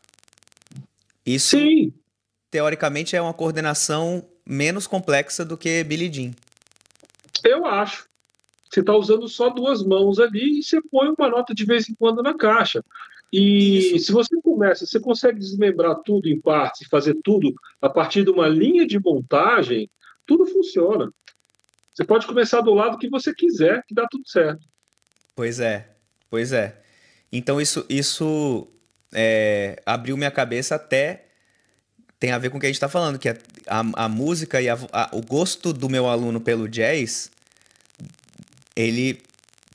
[1.24, 1.94] Isso Sim.
[2.50, 6.32] teoricamente é uma coordenação menos complexa do que Billie Jean.
[7.44, 8.08] Eu acho.
[8.70, 11.96] Você está usando só duas mãos ali e você põe uma nota de vez em
[11.96, 12.84] quando na caixa.
[13.32, 14.06] E Isso.
[14.06, 18.30] se você começa, você consegue desmembrar tudo em partes e fazer tudo a partir de
[18.30, 19.90] uma linha de montagem,
[20.26, 21.12] tudo funciona.
[21.94, 24.66] Você pode começar do lado que você quiser, que dá tudo certo.
[25.36, 25.96] Pois é,
[26.30, 26.82] pois é.
[27.32, 28.68] Então isso, isso
[29.14, 31.27] é, abriu minha cabeça até
[32.20, 34.62] tem a ver com o que a gente está falando, que a, a, a música
[34.62, 37.30] e a, a, o gosto do meu aluno pelo jazz,
[38.76, 39.22] ele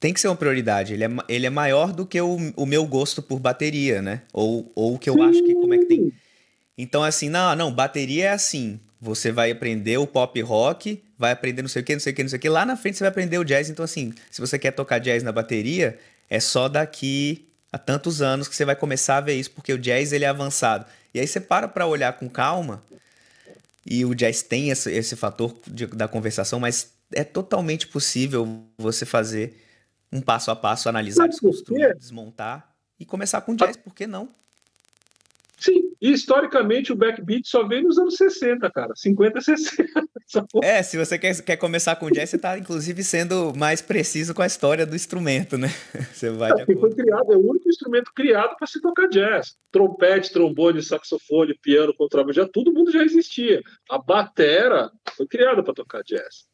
[0.01, 0.95] tem que ser uma prioridade.
[0.95, 4.23] Ele é, ele é maior do que o, o meu gosto por bateria, né?
[4.33, 6.13] Ou, ou o que eu acho que como é que tem.
[6.77, 8.81] Então, assim, não, não, bateria é assim.
[9.01, 12.17] Você vai aprender o pop rock, vai aprender não sei o que, não sei o
[12.17, 12.49] que, não sei o que.
[12.49, 13.71] Lá na frente você vai aprender o jazz.
[13.71, 15.97] Então, assim, se você quer tocar jazz na bateria,
[16.29, 19.79] é só daqui a tantos anos que você vai começar a ver isso, porque o
[19.79, 20.85] jazz ele é avançado.
[21.15, 22.83] E aí você para para olhar com calma,
[23.85, 29.05] e o jazz tem esse, esse fator de, da conversação, mas é totalmente possível você
[29.05, 29.61] fazer
[30.11, 34.29] um passo a passo, analisar, desconstruir, desmontar e começar com jazz, por que não?
[36.03, 38.93] E historicamente o backbeat só veio nos anos 60, cara.
[38.95, 40.03] 50, 60.
[40.63, 44.41] É, se você quer, quer começar com jazz, você está inclusive sendo mais preciso com
[44.41, 45.69] a história do instrumento, né?
[46.11, 49.55] Você vai é, foi criado, é o único instrumento criado para se tocar jazz.
[49.71, 53.61] Trompete, trombone, saxofone, piano, contrabaixo, já todo mundo já existia.
[53.91, 56.47] A batera foi criada para tocar jazz.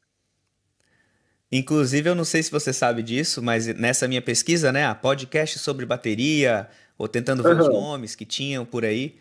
[1.52, 5.56] Inclusive, eu não sei se você sabe disso, mas nessa minha pesquisa, né, a podcast
[5.60, 7.60] sobre bateria, ou tentando ver uhum.
[7.60, 9.16] os nomes que tinham por aí,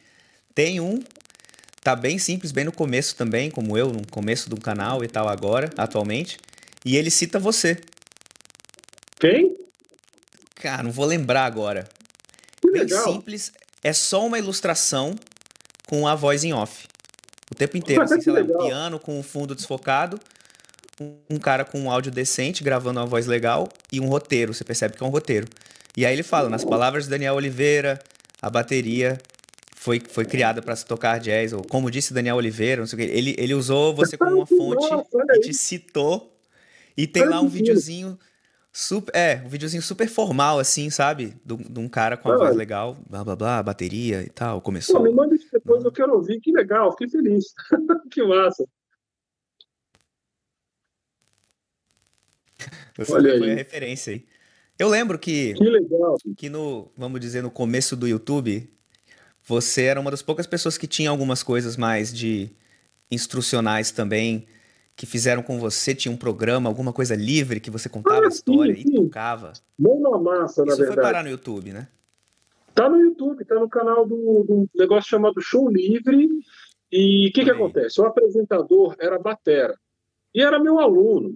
[0.57, 0.99] tem um,
[1.83, 5.29] tá bem simples, bem no começo também, como eu, no começo do canal e tal
[5.29, 6.39] agora, atualmente.
[6.83, 7.77] E ele cita você.
[9.19, 9.55] Quem?
[10.55, 11.87] Cara, não vou lembrar agora.
[12.59, 13.03] Que bem legal.
[13.03, 13.51] simples,
[13.83, 15.13] é só uma ilustração
[15.87, 16.87] com a voz em off.
[17.51, 20.19] O tempo inteiro, assim, sei lá, um piano com o fundo desfocado,
[21.29, 24.97] um cara com um áudio decente gravando uma voz legal e um roteiro, você percebe
[24.97, 25.47] que é um roteiro.
[25.95, 28.01] E aí ele fala, nas palavras de Daniel Oliveira,
[28.41, 29.19] a bateria
[29.79, 32.99] foi, foi criada para se tocar jazz, ou como disse Daniel Oliveira, não sei o
[32.99, 33.15] que.
[33.15, 34.85] Ele, ele usou você como uma fonte
[35.35, 36.35] e te citou.
[36.97, 38.17] E tem lá um videozinho
[38.73, 39.15] super.
[39.15, 41.35] É, um videozinho super formal, assim, sabe?
[41.45, 44.61] De, um cara com a voz legal, blá blá blá, bateria e tal.
[44.61, 44.97] Começou.
[44.97, 46.41] Pô, me manda isso depois, eu quero ouvir.
[46.41, 47.53] Que legal, fiquei feliz.
[48.09, 48.67] que massa.
[52.97, 53.53] Você Olha foi aí.
[53.53, 54.25] a referência aí.
[54.79, 55.53] Eu lembro que.
[55.53, 56.17] Que legal.
[56.35, 58.75] Que no, vamos dizer, no começo do YouTube,
[59.47, 62.49] você era uma das poucas pessoas que tinha algumas coisas mais de
[63.09, 64.45] instrucionais também,
[64.93, 68.27] que fizeram com você, tinha um programa, alguma coisa livre que você contava ah, a
[68.27, 69.53] história sim, e tocava.
[69.79, 70.95] Mão na massa, na Isso verdade.
[70.95, 71.87] foi parar no YouTube, né?
[72.75, 76.27] Tá no YouTube, tá no canal do, do negócio chamado Show Livre.
[76.91, 78.01] E o que, que acontece?
[78.01, 79.75] O apresentador era Batera.
[80.35, 81.35] E era meu aluno.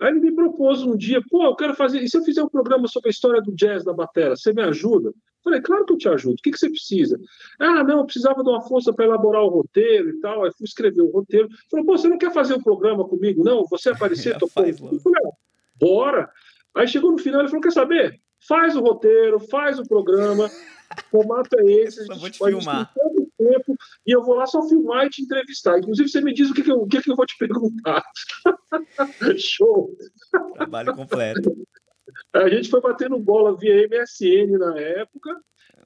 [0.00, 2.00] Aí ele me propôs um dia, pô, eu quero fazer.
[2.02, 4.62] E se eu fizer um programa sobre a história do jazz da batera, você me
[4.62, 5.12] ajuda?
[5.42, 6.34] Falei, claro que eu te ajudo.
[6.34, 7.18] O que, que você precisa?
[7.58, 10.44] Ah, não, eu precisava de uma força para elaborar o roteiro e tal.
[10.44, 11.48] Aí fui escrever o roteiro.
[11.70, 13.44] Falei, pô, você não quer fazer um programa comigo?
[13.44, 14.64] Não, você aparecer, tocou.
[14.64, 15.30] Eu falei, ah,
[15.78, 16.30] bora.
[16.78, 18.20] Aí chegou no final, ele falou: quer saber?
[18.46, 20.46] Faz o roteiro, faz o programa,
[20.96, 22.92] o formato é esse, a gente, vou te filmar.
[22.94, 25.78] tanto tempo, e eu vou lá só filmar e te entrevistar.
[25.78, 28.02] Inclusive, você me diz o que, que, eu, o que, que eu vou te perguntar.
[29.36, 29.90] Show!
[30.54, 31.56] Trabalho completo.
[32.32, 35.36] A gente foi batendo bola via MSN na época.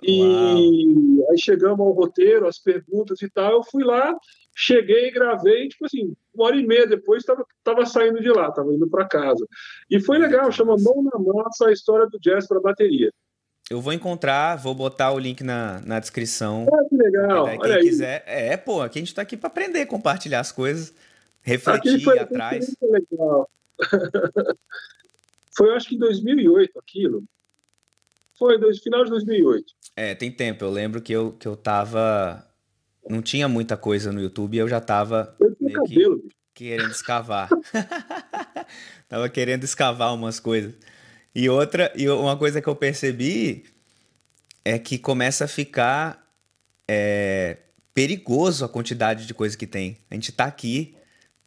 [0.03, 3.53] E aí chegamos ao roteiro, as perguntas e tal.
[3.53, 4.15] Eu fui lá,
[4.55, 8.73] cheguei, gravei, tipo assim, uma hora e meia depois estava tava saindo de lá, estava
[8.75, 9.47] indo para casa.
[9.89, 13.13] E foi legal, chama Mão na Massa a história do jazz para bateria.
[13.71, 16.67] Eu vou encontrar, vou botar o link na, na descrição.
[16.73, 17.47] Ah, que legal.
[17.47, 18.25] Quem quiser.
[18.27, 20.93] É, pô, aqui a gente está aqui para aprender, compartilhar as coisas,
[21.41, 22.77] refletir foi, atrás.
[22.79, 23.49] Foi legal.
[25.57, 27.25] Foi, acho que em 2008 aquilo.
[28.39, 29.73] Foi, dois, final de 2008.
[29.97, 30.65] É, tem tempo.
[30.65, 32.47] Eu lembro que eu, que eu tava.
[33.09, 35.37] Não tinha muita coisa no YouTube e eu já tava.
[35.41, 36.23] Eu meio cabelo,
[36.55, 37.49] que querendo escavar.
[39.09, 40.75] tava querendo escavar umas coisas.
[41.35, 43.65] E outra, e uma coisa que eu percebi
[44.65, 46.23] é que começa a ficar
[46.87, 47.59] é,
[47.95, 49.99] perigoso a quantidade de coisa que tem.
[50.11, 50.95] A gente tá aqui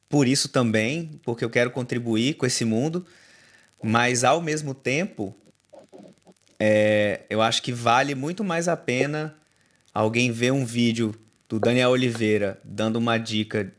[0.10, 3.06] por isso também, porque eu quero contribuir com esse mundo,
[3.84, 5.36] mas ao mesmo tempo,
[6.60, 9.36] é, eu acho que vale muito mais a pena
[9.94, 11.16] alguém ver um vídeo
[11.48, 13.72] do Daniel Oliveira dando uma dica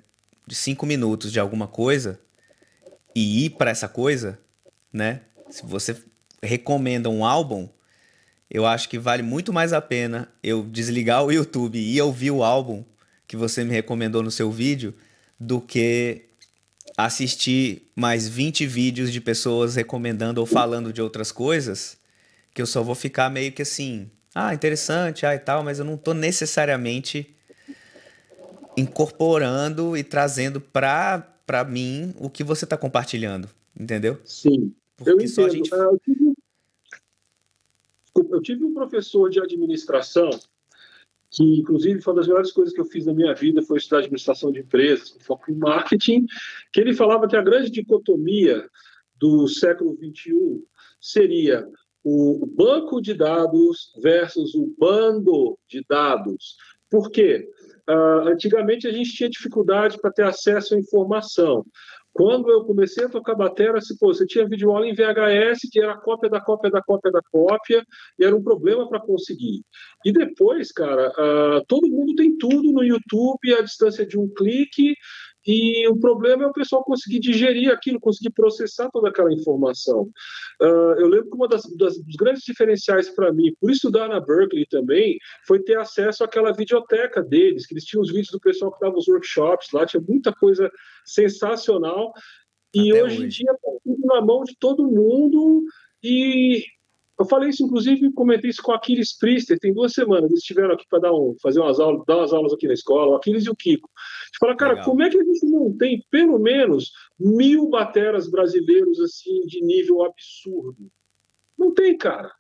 [0.47, 2.21] de cinco minutos de alguma coisa
[3.15, 4.39] e ir para essa coisa,
[4.93, 5.23] né?
[5.51, 5.97] Se você
[6.43, 7.69] recomenda um álbum,
[8.51, 12.45] eu acho que vale muito mais a pena eu desligar o YouTube e ouvir o
[12.45, 12.85] álbum
[13.27, 14.95] que você me recomendou no seu vídeo
[15.39, 16.26] do que
[16.97, 21.99] assistir mais 20 vídeos de pessoas recomendando ou falando de outras coisas,
[22.55, 25.85] que eu só vou ficar meio que assim, ah, interessante, ah, e tal, mas eu
[25.85, 27.35] não tô necessariamente
[28.77, 34.21] incorporando e trazendo para para mim o que você está compartilhando, entendeu?
[34.25, 34.75] Sim.
[34.97, 35.53] Porque eu entendo.
[35.53, 35.73] Gente...
[35.73, 36.35] Ah, eu, tive...
[38.33, 40.29] eu tive um professor de administração
[41.37, 43.99] que inclusive foi uma das melhores coisas que eu fiz na minha vida foi estudar
[43.99, 46.25] administração de empresas, com foco em marketing,
[46.73, 48.67] que ele falava que a grande dicotomia
[49.17, 50.63] do século 21
[50.99, 51.69] seria
[52.03, 56.57] o banco de dados versus o bando de dados.
[56.89, 57.47] Por quê?
[57.89, 61.67] Uh, antigamente a gente tinha dificuldade para ter acesso à informação.
[62.17, 66.31] Quando eu comecei a tocar bateria, pô, você tinha videoaula em VHS, que era cópia
[66.31, 67.85] da cópia da cópia da cópia,
[68.19, 69.63] e era um problema para conseguir.
[70.03, 74.95] E depois, cara, uh, todo mundo tem tudo no YouTube à distância de um clique,
[75.47, 80.11] e o problema é o pessoal conseguir digerir aquilo, conseguir processar toda aquela informação.
[80.61, 84.21] Uh, eu lembro que uma das, das dos grandes diferenciais para mim, por estudar na
[84.21, 88.73] Berkeley também, foi ter acesso àquela videoteca deles, que eles tinham os vídeos do pessoal
[88.73, 90.71] que dava os workshops lá, tinha muita coisa
[91.05, 92.13] sensacional.
[92.75, 95.63] E hoje, hoje em dia está tudo na mão de todo mundo
[96.03, 96.65] e
[97.19, 100.31] eu falei isso, inclusive, comentei isso com o Aquiles Priester, tem duas semanas.
[100.31, 103.13] Eles estiveram aqui para dar um, fazer umas aulas, dar umas aulas aqui na escola,
[103.13, 103.89] o Aquiles e o Kiko.
[103.89, 104.85] A gente fala, cara, Legal.
[104.85, 110.05] como é que a gente não tem pelo menos mil bateras brasileiros assim de nível
[110.05, 110.91] absurdo?
[111.57, 112.31] Não tem, cara.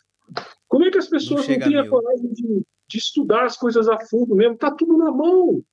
[0.68, 3.88] Como é que as pessoas não, não têm a coragem de, de, estudar as coisas
[3.88, 4.58] a fundo mesmo?
[4.58, 5.64] Tá tudo na mão.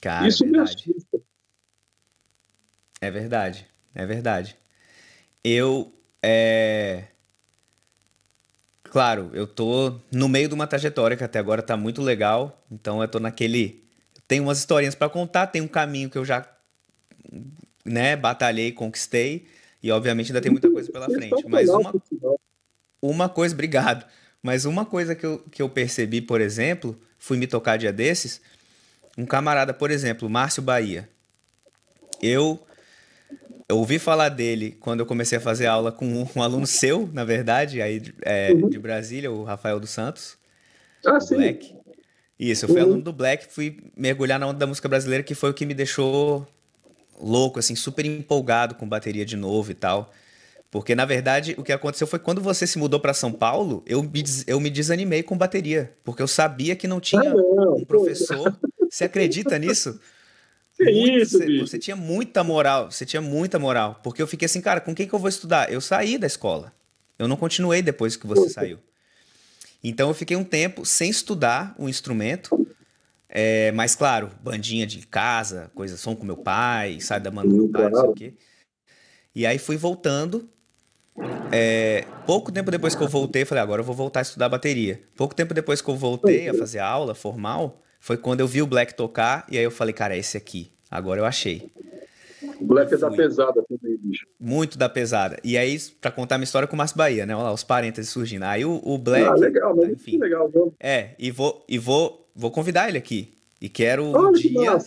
[0.00, 0.84] Cara, isso é verdade.
[0.86, 1.20] me assusta.
[3.00, 4.56] É verdade, é verdade.
[5.48, 5.92] Eu.
[6.22, 7.04] É...
[8.84, 12.64] Claro, eu tô no meio de uma trajetória que até agora tá muito legal.
[12.70, 13.84] Então eu tô naquele.
[14.26, 16.46] Tem umas historinhas para contar, tem um caminho que eu já
[17.84, 19.46] né, batalhei, conquistei.
[19.82, 21.44] E obviamente ainda tem muita coisa pela frente.
[21.48, 21.94] Mas uma,
[23.00, 24.04] uma coisa, obrigado.
[24.42, 28.40] Mas uma coisa que eu, que eu percebi, por exemplo, fui me tocar dia desses.
[29.16, 31.08] Um camarada, por exemplo, Márcio Bahia.
[32.20, 32.64] Eu
[33.68, 37.08] eu ouvi falar dele quando eu comecei a fazer aula com um, um aluno seu,
[37.12, 38.68] na verdade, aí é, uhum.
[38.68, 40.38] de Brasília, o Rafael dos Santos.
[41.04, 41.36] Ah, sim.
[41.36, 41.76] Black.
[42.38, 42.86] Isso, eu fui uhum.
[42.86, 45.74] aluno do Black, fui mergulhar na onda da música brasileira, que foi o que me
[45.74, 46.46] deixou
[47.20, 50.12] louco, assim, super empolgado com bateria de novo e tal.
[50.70, 54.02] Porque, na verdade, o que aconteceu foi quando você se mudou para São Paulo, eu
[54.02, 55.92] me, eu me desanimei com bateria.
[56.04, 58.56] Porque eu sabia que não tinha ah, não, um professor.
[58.88, 59.98] Você acredita nisso?
[60.78, 64.00] Que muito, isso, você, você tinha muita moral, você tinha muita moral.
[64.02, 65.72] Porque eu fiquei assim, cara, com quem que eu vou estudar?
[65.72, 66.72] Eu saí da escola.
[67.18, 68.78] Eu não continuei depois que você saiu.
[69.82, 72.66] Então eu fiquei um tempo sem estudar o instrumento.
[73.28, 77.56] É, mas claro, bandinha de casa, coisa, som com meu pai, sai da banda do
[77.56, 78.34] meu pai, não sei o quê.
[79.34, 80.48] E aí fui voltando.
[81.50, 85.02] É, pouco tempo depois que eu voltei, falei, agora eu vou voltar a estudar bateria.
[85.16, 88.66] Pouco tempo depois que eu voltei a fazer aula formal, foi quando eu vi o
[88.66, 90.72] Black tocar e aí eu falei, cara, é esse aqui.
[90.90, 91.70] Agora eu achei.
[92.58, 94.26] O Black é da pesada também, bicho.
[94.40, 95.38] Muito da pesada.
[95.44, 97.36] E aí, pra contar minha história com o Márcio Bahia, né?
[97.36, 98.44] Olha lá, os parênteses surgindo.
[98.44, 99.26] Aí o, o Black.
[99.26, 99.92] Ah, legal, né?
[99.92, 100.72] Enfim, legal, vamos.
[100.80, 103.36] É, e vou, e vou, vou convidar ele aqui.
[103.60, 104.78] E quero um dia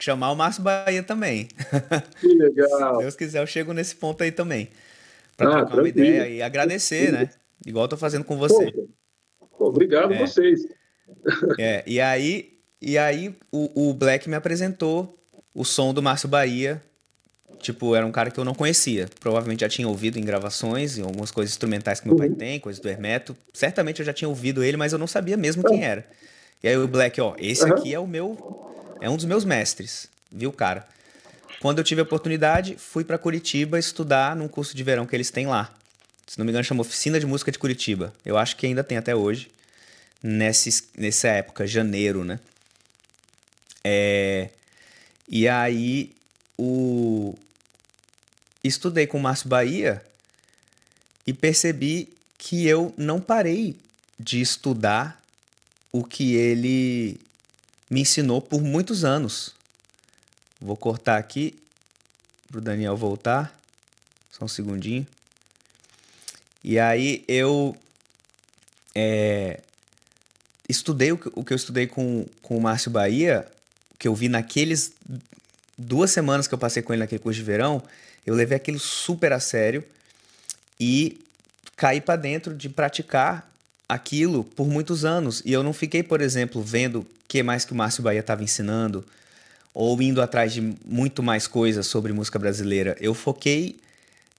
[0.00, 1.48] chamar o Márcio Bahia também.
[2.18, 2.94] Que legal.
[2.94, 4.70] Se Deus quiser, eu chego nesse ponto aí também.
[5.36, 7.28] Pra ah, trocar uma ideia e agradecer, né?
[7.66, 8.72] Igual eu tô fazendo com você.
[9.58, 10.18] Obrigado é.
[10.18, 10.62] vocês.
[11.58, 12.53] É, e aí,
[12.84, 15.18] e aí o, o Black me apresentou
[15.54, 16.82] o som do Márcio Bahia.
[17.60, 19.08] Tipo, era um cara que eu não conhecia.
[19.20, 22.34] Provavelmente já tinha ouvido em gravações, em algumas coisas instrumentais que meu pai uhum.
[22.34, 23.34] tem, coisas do Hermeto.
[23.54, 26.06] Certamente eu já tinha ouvido ele, mas eu não sabia mesmo quem era.
[26.62, 28.36] E aí o Black, ó, esse aqui é o meu.
[29.00, 30.86] É um dos meus mestres, viu, cara?
[31.60, 35.30] Quando eu tive a oportunidade, fui para Curitiba estudar num curso de verão que eles
[35.30, 35.72] têm lá.
[36.26, 38.12] Se não me engano, chama Oficina de Música de Curitiba.
[38.26, 39.48] Eu acho que ainda tem até hoje
[40.22, 42.38] nessa, nessa época, janeiro, né?
[43.84, 44.50] É,
[45.28, 46.14] e aí
[46.58, 47.34] o
[48.62, 50.04] estudei com o Márcio Bahia
[51.26, 53.76] e percebi que eu não parei
[54.18, 55.22] de estudar
[55.92, 57.20] o que ele
[57.90, 59.54] me ensinou por muitos anos.
[60.60, 61.62] Vou cortar aqui
[62.48, 63.58] para o Daniel voltar.
[64.30, 65.06] Só um segundinho.
[66.62, 67.76] E aí eu
[68.94, 69.60] é,
[70.68, 73.46] estudei o que, eu estudei com, com o Márcio Bahia,
[73.98, 74.92] que eu vi naqueles
[75.76, 77.82] duas semanas que eu passei com ele naquele curso de verão,
[78.26, 79.84] eu levei aquilo super a sério
[80.78, 81.20] e
[81.76, 83.50] caí para dentro de praticar
[83.88, 85.42] aquilo por muitos anos.
[85.44, 88.42] E eu não fiquei, por exemplo, vendo o que mais que o Márcio Bahia estava
[88.42, 89.04] ensinando
[89.72, 92.96] ou indo atrás de muito mais coisas sobre música brasileira.
[93.00, 93.80] Eu foquei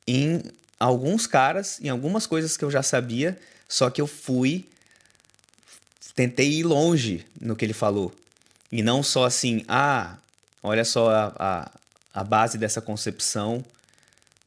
[0.08, 0.42] em
[0.80, 3.38] alguns caras, em algumas coisas que eu já sabia,
[3.68, 4.66] só que eu fui
[6.16, 8.14] tentei ir longe no que ele falou.
[8.72, 10.18] E não só assim, ah,
[10.62, 11.72] olha só a, a,
[12.14, 13.64] a base dessa concepção,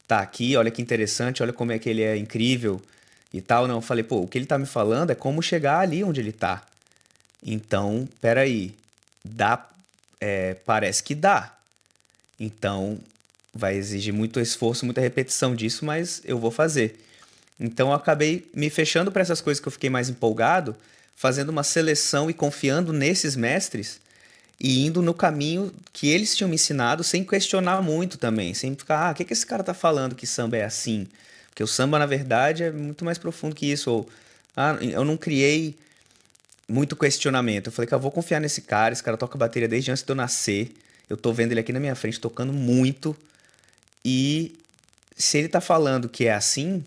[0.07, 2.81] tá aqui, olha que interessante, olha como é que ele é incrível
[3.33, 3.67] e tal.
[3.67, 6.19] Não, eu falei, pô, o que ele tá me falando é como chegar ali onde
[6.19, 6.63] ele tá.
[7.45, 8.75] Então, peraí,
[9.23, 9.69] dá,
[10.19, 11.55] é, parece que dá.
[12.39, 12.99] Então,
[13.53, 16.99] vai exigir muito esforço, muita repetição disso, mas eu vou fazer.
[17.59, 20.75] Então, eu acabei me fechando para essas coisas que eu fiquei mais empolgado,
[21.15, 24.01] fazendo uma seleção e confiando nesses mestres
[24.59, 29.07] e indo no caminho que eles tinham me ensinado sem questionar muito também, sem ficar,
[29.07, 31.07] ah, o que, que esse cara tá falando que samba é assim?
[31.49, 33.89] Porque o samba, na verdade, é muito mais profundo que isso.
[33.89, 34.09] Ou,
[34.55, 35.77] ah, eu não criei
[36.67, 37.67] muito questionamento.
[37.67, 40.11] Eu falei que eu vou confiar nesse cara, esse cara toca bateria desde antes de
[40.11, 40.73] eu nascer.
[41.09, 43.15] Eu tô vendo ele aqui na minha frente tocando muito.
[44.03, 44.55] E
[45.17, 46.83] se ele tá falando que é assim,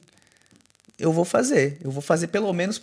[0.98, 1.78] eu vou fazer.
[1.82, 2.82] Eu vou fazer pelo menos,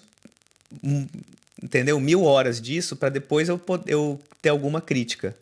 [1.62, 2.00] entendeu?
[2.00, 5.36] Mil horas disso para depois eu, eu ter alguma crítica.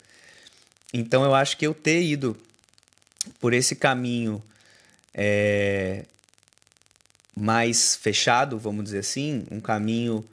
[0.92, 2.36] Então eu acho que eu ter ido
[3.40, 4.42] por esse caminho
[5.14, 6.04] é,
[7.36, 10.24] mais fechado, vamos dizer assim, um caminho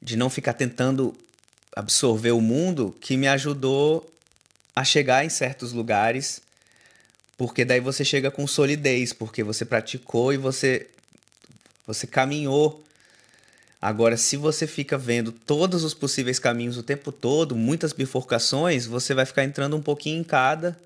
[0.00, 1.14] de não ficar tentando
[1.74, 4.08] absorver o mundo, que me ajudou
[4.74, 6.40] a chegar em certos lugares,
[7.36, 10.88] porque daí você chega com solidez, porque você praticou e você
[11.86, 12.84] você caminhou.
[13.80, 19.14] Agora, se você fica vendo todos os possíveis caminhos o tempo todo, muitas bifurcações, você
[19.14, 20.78] vai ficar entrando um pouquinho em cada,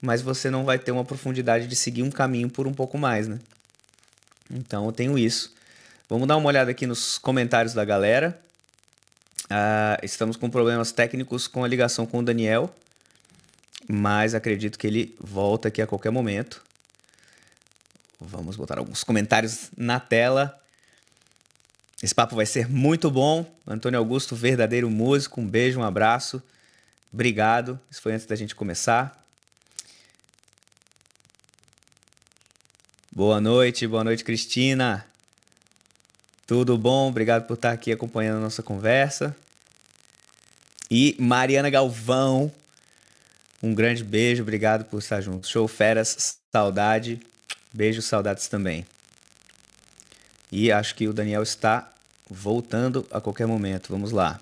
[0.00, 3.28] mas você não vai ter uma profundidade de seguir um caminho por um pouco mais,
[3.28, 3.38] né?
[4.50, 5.54] Então eu tenho isso.
[6.08, 8.38] Vamos dar uma olhada aqui nos comentários da galera.
[9.44, 12.74] Uh, estamos com problemas técnicos com a ligação com o Daniel,
[13.88, 16.62] mas acredito que ele volta aqui a qualquer momento.
[18.20, 20.60] Vamos botar alguns comentários na tela.
[22.02, 23.46] Esse papo vai ser muito bom.
[23.66, 25.40] Antônio Augusto, verdadeiro músico.
[25.40, 26.42] Um beijo, um abraço.
[27.12, 27.78] Obrigado.
[27.90, 29.24] Isso foi antes da gente começar.
[33.10, 35.06] Boa noite, boa noite, Cristina.
[36.46, 37.08] Tudo bom?
[37.08, 39.34] Obrigado por estar aqui acompanhando a nossa conversa.
[40.90, 42.52] E Mariana Galvão,
[43.62, 45.46] um grande beijo, obrigado por estar junto.
[45.46, 47.20] Show Feras, saudade.
[47.72, 48.84] Beijo, saudades também.
[50.56, 51.92] E acho que o Daniel está
[52.30, 53.88] voltando a qualquer momento.
[53.90, 54.40] Vamos lá.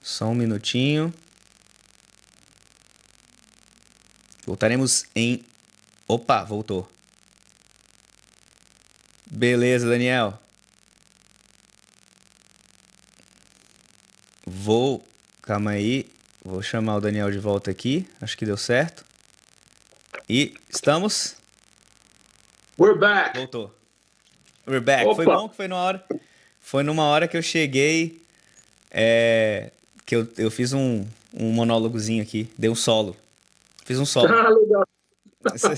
[0.00, 1.12] Só um minutinho.
[4.46, 5.44] Voltaremos em.
[6.06, 6.88] Opa, voltou.
[9.28, 10.40] Beleza, Daniel.
[14.46, 15.04] Vou.
[15.42, 16.08] Calma aí.
[16.44, 18.08] Vou chamar o Daniel de volta aqui.
[18.20, 19.04] Acho que deu certo.
[20.28, 21.36] E estamos.
[22.78, 23.36] We're back.
[23.36, 23.74] Voltou.
[24.66, 25.06] We're back.
[25.06, 25.16] Opa.
[25.16, 26.04] Foi bom que foi numa hora.
[26.60, 28.22] Foi numa hora que eu cheguei.
[28.90, 29.70] É,
[30.04, 31.04] que eu, eu fiz um,
[31.34, 32.50] um monólogozinho aqui.
[32.56, 33.16] Dei um solo.
[33.84, 34.28] Fiz um solo.
[34.28, 34.86] Ah, legal.
[35.42, 35.74] Você,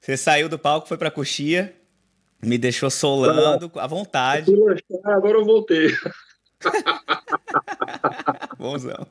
[0.00, 1.72] você saiu do palco, foi pra coxia,
[2.42, 4.52] me deixou solando à vontade.
[5.04, 5.90] Agora eu voltei.
[8.58, 9.06] Bonzão.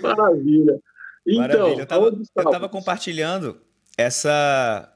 [0.00, 0.80] Maravilha.
[1.26, 1.82] Então, Maravilha.
[1.82, 2.06] Eu tava,
[2.36, 3.60] eu tava compartilhando
[3.96, 4.92] essa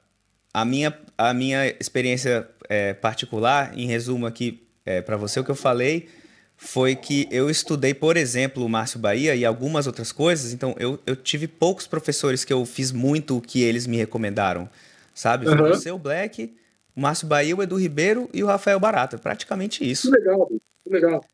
[0.53, 5.51] a minha, a minha experiência é, particular, em resumo aqui é, para você, o que
[5.51, 6.09] eu falei
[6.57, 11.01] foi que eu estudei, por exemplo, o Márcio Bahia e algumas outras coisas, então eu,
[11.07, 14.69] eu tive poucos professores que eu fiz muito o que eles me recomendaram,
[15.15, 15.47] sabe?
[15.47, 15.71] Foi uhum.
[15.71, 16.55] o seu Black,
[16.95, 20.11] o Márcio Bahia, o Edu Ribeiro e o Rafael Barata, praticamente isso.
[20.11, 21.25] Que legal, que legal.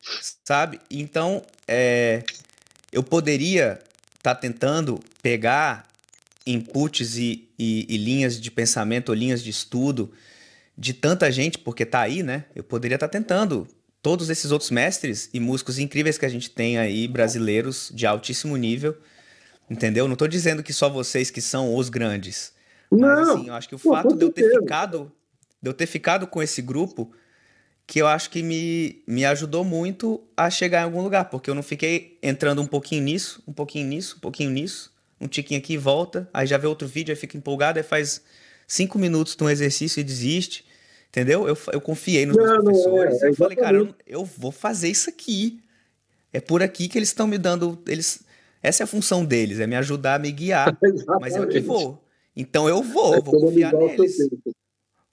[0.45, 0.81] Sabe?
[0.89, 2.23] Então, é,
[2.93, 3.81] eu poderia
[4.17, 5.89] estar tá tentando pegar
[6.47, 10.13] inputs e, e, e, linhas de pensamento linhas de estudo
[10.77, 12.45] de tanta gente, porque tá aí, né?
[12.55, 13.67] Eu poderia estar tá tentando
[14.03, 18.57] todos esses outros mestres e músicos incríveis que a gente tem aí, brasileiros de altíssimo
[18.57, 18.97] nível,
[19.71, 20.07] entendeu?
[20.07, 22.53] Não estou dizendo que só vocês que são os grandes.
[22.91, 25.11] Não, mas assim, eu acho que o fato de eu ter ficado,
[25.61, 27.11] de eu ter ficado com esse grupo,
[27.87, 31.55] que eu acho que me, me ajudou muito a chegar em algum lugar, porque eu
[31.55, 35.75] não fiquei entrando um pouquinho nisso, um pouquinho nisso, um pouquinho nisso, um tiquinho aqui
[35.75, 38.23] e volta, aí já vê outro vídeo, aí fica empolgado, aí faz
[38.67, 40.65] cinco minutos de um exercício e desiste.
[41.09, 41.49] Entendeu?
[41.49, 43.23] Eu, eu confiei nos não, meus professores.
[43.23, 45.63] É, eu falei, cara, eu, eu, vou fazer isso aqui.
[46.31, 47.83] É por aqui que eles estão me dando.
[47.87, 48.21] Eles,
[48.63, 50.77] essa é a função deles, é me ajudar a me guiar.
[51.21, 52.05] mas eu que vou.
[52.37, 54.15] Então eu vou, é vou confiar neles.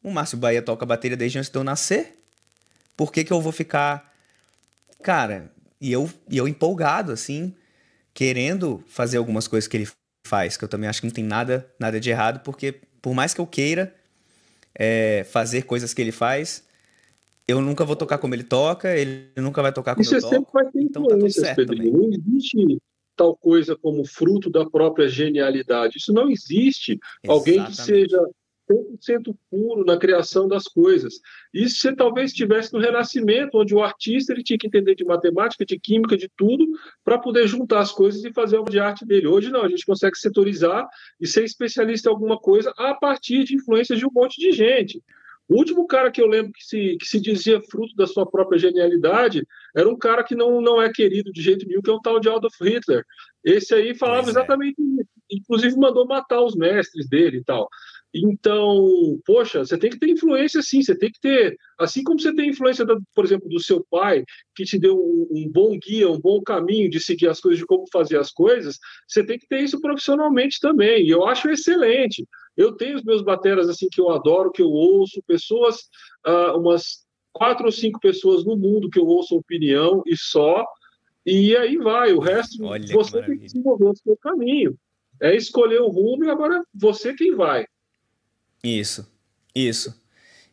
[0.03, 2.17] O Márcio Bahia toca bateria desde antes de eu nascer.
[2.97, 4.13] Por que, que eu vou ficar.
[5.01, 7.55] Cara, e eu, e eu empolgado, assim,
[8.13, 9.87] querendo fazer algumas coisas que ele
[10.27, 13.33] faz, que eu também acho que não tem nada, nada de errado, porque por mais
[13.33, 13.93] que eu queira,
[14.75, 16.63] é, fazer coisas que ele faz.
[17.47, 20.33] Eu nunca vou tocar como ele toca, ele nunca vai tocar como Isso eu toco.
[20.33, 21.91] sempre vai ter então tá certo Pedrinho.
[21.91, 22.77] Não existe
[23.15, 25.97] tal coisa como fruto da própria genialidade.
[25.97, 26.93] Isso não existe.
[26.93, 27.27] Exatamente.
[27.27, 28.17] Alguém que seja
[28.69, 31.19] 100% puro na criação das coisas.
[31.53, 35.65] Isso você talvez estivesse no Renascimento, onde o artista ele tinha que entender de matemática,
[35.65, 36.65] de química, de tudo,
[37.03, 39.27] para poder juntar as coisas e fazer obra de arte dele.
[39.27, 40.87] Hoje não, a gente consegue setorizar
[41.19, 45.01] e ser especialista em alguma coisa a partir de influências de um monte de gente.
[45.47, 48.57] O último cara que eu lembro que se, que se dizia fruto da sua própria
[48.57, 49.45] genialidade
[49.75, 52.19] era um cara que não, não é querido de jeito nenhum, que é o tal
[52.19, 53.03] de Adolf Hitler.
[53.43, 54.29] Esse aí falava é.
[54.29, 55.09] exatamente isso.
[55.29, 57.67] Inclusive mandou matar os mestres dele e tal.
[58.13, 62.33] Então, poxa, você tem que ter influência sim, você tem que ter, assim como você
[62.33, 64.23] tem influência, da, por exemplo, do seu pai,
[64.55, 67.65] que te deu um, um, bom guia, um bom caminho de seguir as coisas, de
[67.65, 72.27] como fazer as coisas, você tem que ter isso profissionalmente também, e eu acho excelente.
[72.55, 75.77] Eu tenho os meus bateras assim que eu adoro, que eu ouço, pessoas,
[76.27, 80.63] uh, umas quatro ou cinco pessoas no mundo que eu ouço opinião e só,
[81.25, 84.77] e aí vai, o resto Olha você tem que desenvolver o seu caminho.
[85.21, 87.65] É escolher o rumo e agora você quem vai.
[88.63, 89.05] Isso,
[89.53, 89.93] isso.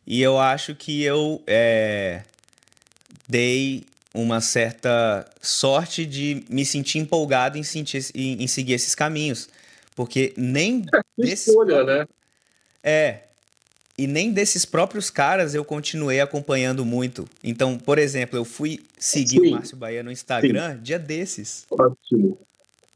[0.05, 2.23] E eu acho que eu é,
[3.27, 9.47] dei uma certa sorte de me sentir empolgado em, sentir, em, em seguir esses caminhos.
[9.95, 10.85] Porque nem.
[10.93, 12.07] É, desses escolha, né?
[12.81, 13.19] É.
[13.97, 17.27] E nem desses próprios caras eu continuei acompanhando muito.
[17.43, 19.47] Então, por exemplo, eu fui seguir Sim.
[19.47, 20.81] o Márcio Bahia no Instagram Sim.
[20.81, 21.67] dia desses.
[21.69, 22.39] Ótimo.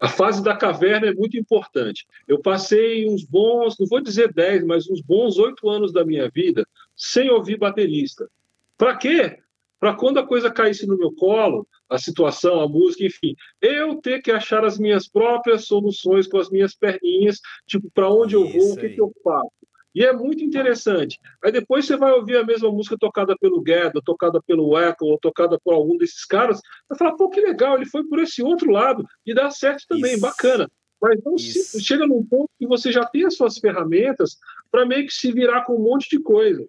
[0.06, 2.06] A fase da caverna é muito importante.
[2.28, 6.30] Eu passei uns bons, não vou dizer 10, mas uns bons oito anos da minha
[6.30, 6.64] vida
[6.96, 8.30] sem ouvir baterista.
[8.78, 9.40] Para quê?
[9.80, 14.22] Para quando a coisa caísse no meu colo, a situação, a música, enfim, eu ter
[14.22, 18.62] que achar as minhas próprias soluções com as minhas perninhas, tipo, para onde Isso eu
[18.62, 19.65] vou, o que, que eu faço.
[19.96, 21.18] E é muito interessante.
[21.42, 25.18] Aí depois você vai ouvir a mesma música tocada pelo Guedes, tocada pelo Echo, ou
[25.18, 28.70] tocada por algum desses caras, vai falar, pô, que legal, ele foi por esse outro
[28.70, 30.22] lado, e dá certo também, Isso.
[30.22, 30.70] bacana.
[31.02, 34.38] Mas não se, chega num ponto que você já tem as suas ferramentas
[34.70, 36.68] para meio que se virar com um monte de coisa.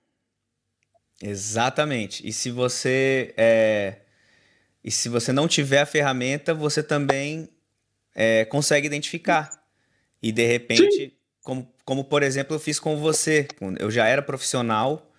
[1.20, 2.26] Exatamente.
[2.26, 4.02] E se você é...
[4.84, 7.48] e se você não tiver a ferramenta, você também
[8.14, 9.50] é, consegue identificar.
[10.22, 11.15] E de repente Sim.
[11.46, 13.46] Como, como, por exemplo, eu fiz com você.
[13.78, 15.12] Eu já era profissional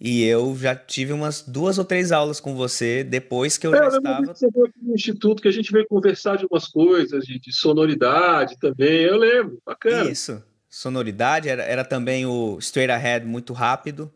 [0.00, 3.78] e eu já tive umas duas ou três aulas com você depois que eu é,
[3.78, 4.20] já eu estava.
[4.20, 7.40] Que você veio aqui no instituto que a gente veio conversar de umas coisas, de,
[7.40, 9.02] de sonoridade também.
[9.02, 10.08] Eu lembro, bacana.
[10.08, 10.40] Isso,
[10.70, 11.48] sonoridade.
[11.48, 14.08] Era, era também o straight ahead muito rápido.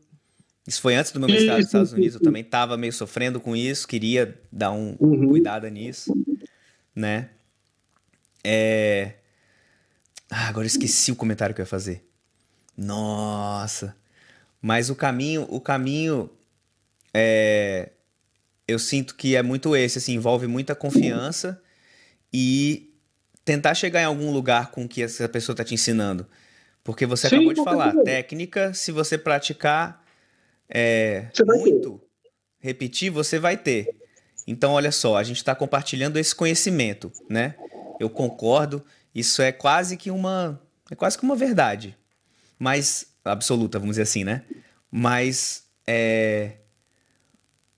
[0.64, 2.14] Isso foi antes do meu mestrado nos Estados Unidos.
[2.14, 5.26] Eu também estava meio sofrendo com isso, queria dar um uhum.
[5.30, 6.14] cuidado nisso,
[6.95, 7.30] né?
[8.45, 9.14] É...
[10.35, 12.03] Ah, agora eu esqueci o comentário que eu ia fazer.
[12.74, 13.95] Nossa.
[14.62, 16.30] Mas o caminho, o caminho
[17.12, 17.91] é
[18.66, 21.61] eu sinto que é muito esse, assim, envolve muita confiança
[22.33, 22.95] e
[23.45, 26.26] tentar chegar em algum lugar com o que essa pessoa está te ensinando.
[26.83, 30.03] Porque você Sim, acabou de falar, técnica, se você praticar
[30.68, 32.30] é, você muito, ter.
[32.68, 33.95] repetir, você vai ter.
[34.47, 37.55] Então, olha só, a gente está compartilhando esse conhecimento, né?
[38.01, 38.83] Eu concordo
[39.15, 40.61] isso é quase que uma
[40.91, 41.97] é quase que uma verdade,
[42.59, 44.43] mas absoluta, vamos dizer assim, né?
[44.91, 46.57] Mas é,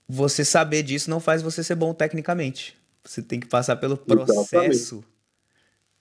[0.07, 2.77] você saber disso não faz você ser bom tecnicamente.
[3.03, 5.05] Você tem que passar pelo processo Exatamente.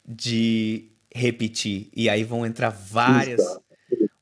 [0.06, 3.40] de repetir e aí vão entrar várias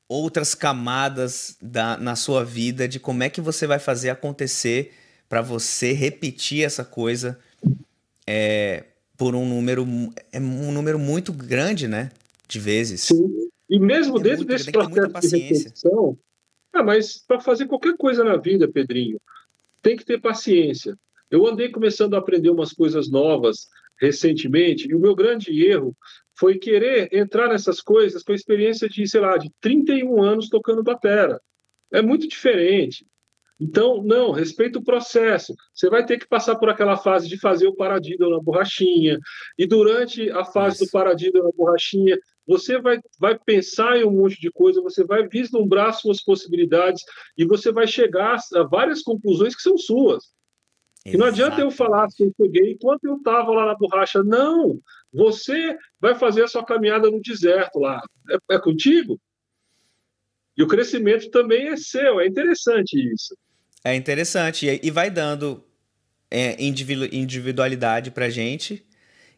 [0.07, 4.93] outras camadas da, na sua vida de como é que você vai fazer acontecer
[5.27, 7.39] para você repetir essa coisa
[8.27, 8.83] é,
[9.17, 9.85] por um número
[10.31, 12.11] é um número muito grande, né?
[12.47, 13.01] De vezes.
[13.01, 13.49] Sim.
[13.69, 16.17] E mesmo é dentro muito, desse processo de repetição,
[16.73, 19.21] ah, mas para fazer qualquer coisa na vida, Pedrinho,
[19.81, 20.97] tem que ter paciência.
[21.29, 23.67] Eu andei começando a aprender umas coisas novas
[24.01, 25.95] recentemente, e o meu grande erro
[26.35, 30.83] foi querer entrar nessas coisas com a experiência de, sei lá, de 31 anos tocando
[30.83, 31.39] batera.
[31.91, 33.05] É muito diferente.
[33.63, 35.55] Então, não, respeita o processo.
[35.73, 39.17] Você vai ter que passar por aquela fase de fazer o paradiddle na borrachinha,
[39.57, 40.85] e durante a fase Isso.
[40.85, 45.25] do paradiddle na borrachinha, você vai, vai pensar em um monte de coisa, você vai
[45.29, 47.01] vislumbrar suas possibilidades,
[47.37, 50.33] e você vai chegar a várias conclusões que são suas.
[51.05, 54.23] E não adianta eu falar assim, eu peguei enquanto eu estava lá na borracha.
[54.23, 54.79] Não!
[55.11, 58.01] Você vai fazer a sua caminhada no deserto lá.
[58.29, 59.19] É, é contigo?
[60.57, 63.35] E o crescimento também é seu, é interessante isso.
[63.83, 64.79] É interessante.
[64.81, 65.63] E vai dando
[66.31, 68.85] é, individualidade pra gente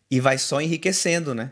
[0.09, 1.51] e vai só enriquecendo, né?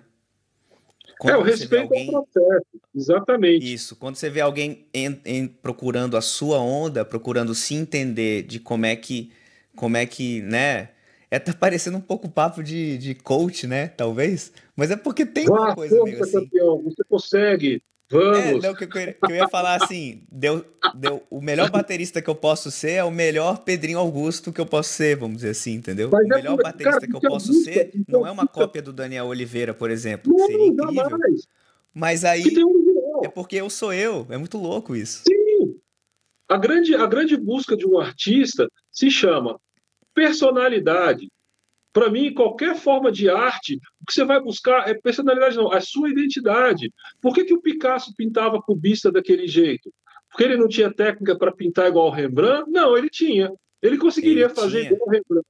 [1.20, 2.14] Quando é, o respeito alguém...
[2.14, 3.74] ao processo, exatamente.
[3.74, 8.60] Isso, quando você vê alguém em, em, procurando a sua onda, procurando se entender de
[8.60, 9.32] como é que,
[9.76, 10.90] como é que, né?
[11.32, 13.88] É tá parecendo um pouco papo de, de coach, né?
[13.88, 14.52] Talvez.
[14.76, 16.44] Mas é porque tem uma coisa meio assim.
[16.44, 17.82] Campeão, você consegue.
[18.10, 18.38] Vamos!
[18.38, 22.30] É, não, que, eu, que eu ia falar assim, deu, deu, o melhor baterista que
[22.30, 25.74] eu posso ser é o melhor Pedrinho Augusto que eu posso ser, vamos dizer assim,
[25.74, 26.10] entendeu?
[26.12, 28.32] Mas o é melhor é, baterista cara, que eu posso busca, ser então, não é
[28.32, 31.10] uma cópia do Daniel Oliveira, por exemplo, não, que seria incrível.
[31.10, 31.48] Jamais.
[31.94, 35.24] Mas aí um é porque eu sou eu, é muito louco isso.
[35.28, 35.80] Sim!
[36.48, 39.60] A grande, a grande busca de um artista se chama
[40.14, 41.32] personalidade.
[41.94, 45.80] Para mim, qualquer forma de arte, o que você vai buscar é personalidade, não, a
[45.80, 46.92] sua identidade.
[47.22, 49.94] Por que, que o Picasso pintava cubista daquele jeito?
[50.28, 52.68] Porque ele não tinha técnica para pintar igual o Rembrandt?
[52.68, 53.54] Não, ele tinha.
[53.80, 54.94] Ele conseguiria ele fazer tinha.
[54.94, 55.48] igual o Rembrandt.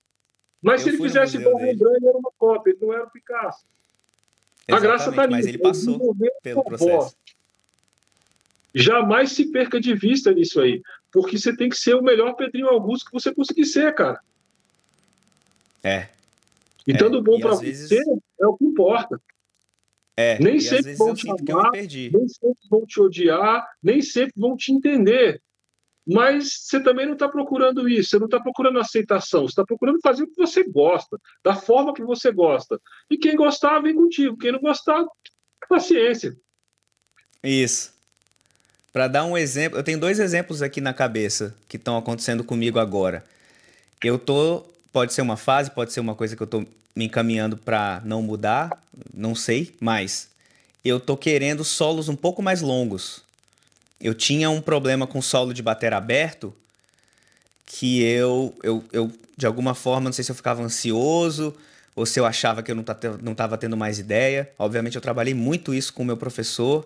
[0.61, 3.05] Mas Eu se ele fizesse igual o Rembrandt, ele era uma cópia, ele não era
[3.05, 3.65] o Picasso.
[4.67, 5.37] Exatamente, a graça está nisso.
[5.37, 7.15] Mas ele passou pelo processo.
[8.75, 10.81] Jamais se perca de vista nisso aí.
[11.09, 14.19] Porque você tem que ser o melhor Pedrinho Augusto que você conseguir ser, cara.
[15.83, 16.09] É.
[16.87, 17.89] E é, bom para vezes...
[17.89, 18.03] você
[18.39, 19.21] é o que importa.
[20.15, 24.71] É, nem sempre vão te amar, nem sempre vão te odiar, nem sempre vão te
[24.71, 25.41] entender.
[26.05, 29.99] Mas você também não está procurando isso, você não está procurando aceitação, você está procurando
[30.03, 32.79] fazer o que você gosta, da forma que você gosta.
[33.09, 34.37] E quem gostar, vem contigo.
[34.37, 35.03] Quem não gostar,
[35.69, 36.35] paciência.
[37.41, 37.93] Isso.
[38.91, 42.77] Para dar um exemplo, eu tenho dois exemplos aqui na cabeça que estão acontecendo comigo
[42.77, 43.25] agora.
[44.03, 46.59] Eu tô, pode ser uma fase, pode ser uma coisa que eu tô
[46.95, 48.81] me encaminhando para não mudar,
[49.11, 50.29] não sei, mas
[50.85, 53.23] eu tô querendo solos um pouco mais longos.
[53.99, 56.53] Eu tinha um problema com solo de bater aberto
[57.65, 61.55] que eu, eu, eu, de alguma forma, não sei se eu ficava ansioso
[61.95, 64.51] ou se eu achava que eu não, tá, não tava tendo mais ideia.
[64.59, 66.85] Obviamente, eu trabalhei muito isso com o meu professor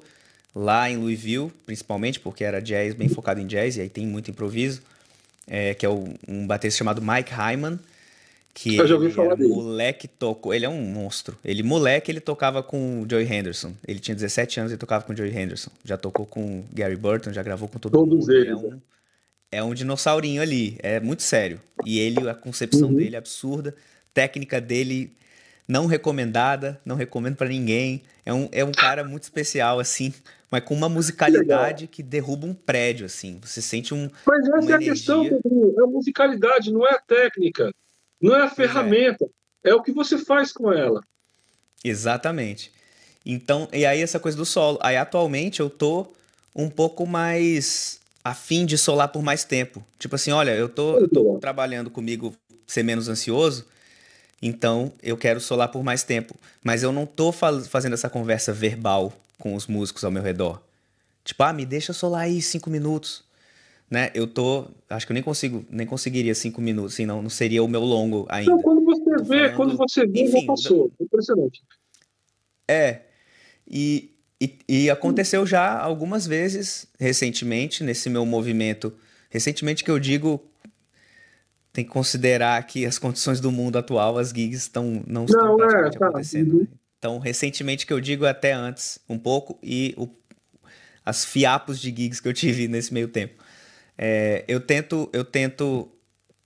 [0.55, 4.31] lá em Louisville, principalmente, porque era jazz, bem focado em jazz, e aí tem muito
[4.31, 4.81] improviso,
[5.45, 7.79] é, que é o, um baterista chamado Mike Hyman,
[8.57, 9.53] que eu já ouvi falar dele.
[9.53, 11.37] moleque tocou, ele é um monstro.
[11.45, 13.75] Ele moleque, ele tocava com o Joey Henderson.
[13.87, 15.69] Ele tinha 17 anos e tocava com o Joey Henderson.
[15.85, 18.31] Já tocou com Gary Burton, já gravou com todo Todos mundo.
[18.31, 18.49] eles.
[18.49, 18.81] É um,
[19.51, 21.61] é um dinossaurinho ali, é muito sério.
[21.85, 22.95] E ele, a concepção uhum.
[22.95, 23.75] dele é absurda,
[24.11, 25.13] técnica dele
[25.67, 28.01] não recomendada, não recomendo para ninguém.
[28.25, 30.11] É um, é um cara muito especial assim,
[30.49, 33.39] mas com uma musicalidade que, que derruba um prédio assim.
[33.43, 36.99] Você sente um Mas essa é a questão, Pedro, é a musicalidade, não é a
[36.99, 37.71] técnica.
[38.21, 38.49] Não é a é.
[38.49, 39.25] ferramenta,
[39.63, 39.69] é.
[39.69, 41.01] é o que você faz com ela.
[41.83, 42.71] Exatamente.
[43.25, 44.79] Então, e aí essa coisa do solo.
[44.81, 46.07] Aí atualmente eu tô
[46.55, 49.83] um pouco mais afim de solar por mais tempo.
[49.99, 52.33] Tipo assim, olha, eu tô, eu tô trabalhando comigo
[52.65, 53.65] ser menos ansioso,
[54.41, 56.35] então eu quero solar por mais tempo.
[56.63, 60.61] Mas eu não tô fazendo essa conversa verbal com os músicos ao meu redor.
[61.23, 63.26] Tipo, ah, me deixa solar aí cinco minutos
[63.89, 64.11] né?
[64.13, 67.63] Eu tô, acho que eu nem consigo, nem conseguiria cinco minutos, assim, não, não seria
[67.63, 68.51] o meu longo ainda.
[68.51, 69.55] Não, quando você tô vê, falando...
[69.55, 71.63] quando você vê, Enfim, já passou, impressionante.
[72.67, 73.01] É,
[73.65, 74.11] e,
[74.41, 78.93] e, e, aconteceu já algumas vezes recentemente nesse meu movimento,
[79.29, 80.41] recentemente que eu digo
[81.71, 85.63] tem que considerar que as condições do mundo atual, as gigs estão não estão não,
[85.63, 86.07] é, tá.
[86.07, 86.57] acontecendo.
[86.57, 86.67] Uhum.
[86.97, 90.09] Então, recentemente que eu digo até antes um pouco e o,
[91.05, 93.43] as fiapos de gigs que eu tive nesse meio tempo.
[93.97, 95.89] É, eu tento, eu tento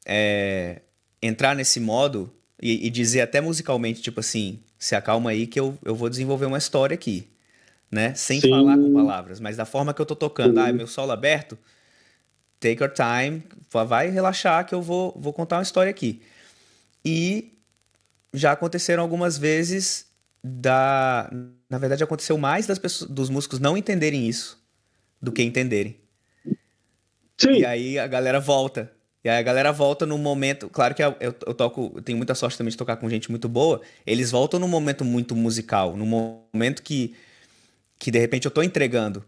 [0.05, 0.81] é,
[1.21, 2.31] entrar nesse modo
[2.61, 6.45] e, e, dizer até musicalmente, tipo assim, se acalma aí que eu, eu vou desenvolver
[6.45, 7.27] uma história aqui,
[7.89, 8.13] né?
[8.13, 8.49] Sem Sim.
[8.49, 11.57] falar com palavras, mas da forma que eu tô tocando, ah, meu solo aberto,
[12.59, 13.43] take your time,
[13.87, 16.21] vai relaxar que eu vou, vou contar uma história aqui.
[17.03, 17.57] E
[18.33, 20.05] já aconteceram algumas vezes
[20.43, 21.29] da,
[21.69, 24.61] na verdade aconteceu mais das pessoas, dos músicos não entenderem isso
[25.21, 25.97] do que entenderem.
[27.41, 27.59] Sim.
[27.59, 28.91] E aí a galera volta.
[29.23, 30.69] E aí a galera volta no momento.
[30.69, 33.49] Claro que eu, eu, toco, eu tenho muita sorte também de tocar com gente muito
[33.49, 33.81] boa.
[34.05, 37.15] Eles voltam num momento muito musical, num momento que,
[37.97, 39.23] que de repente eu tô entregando.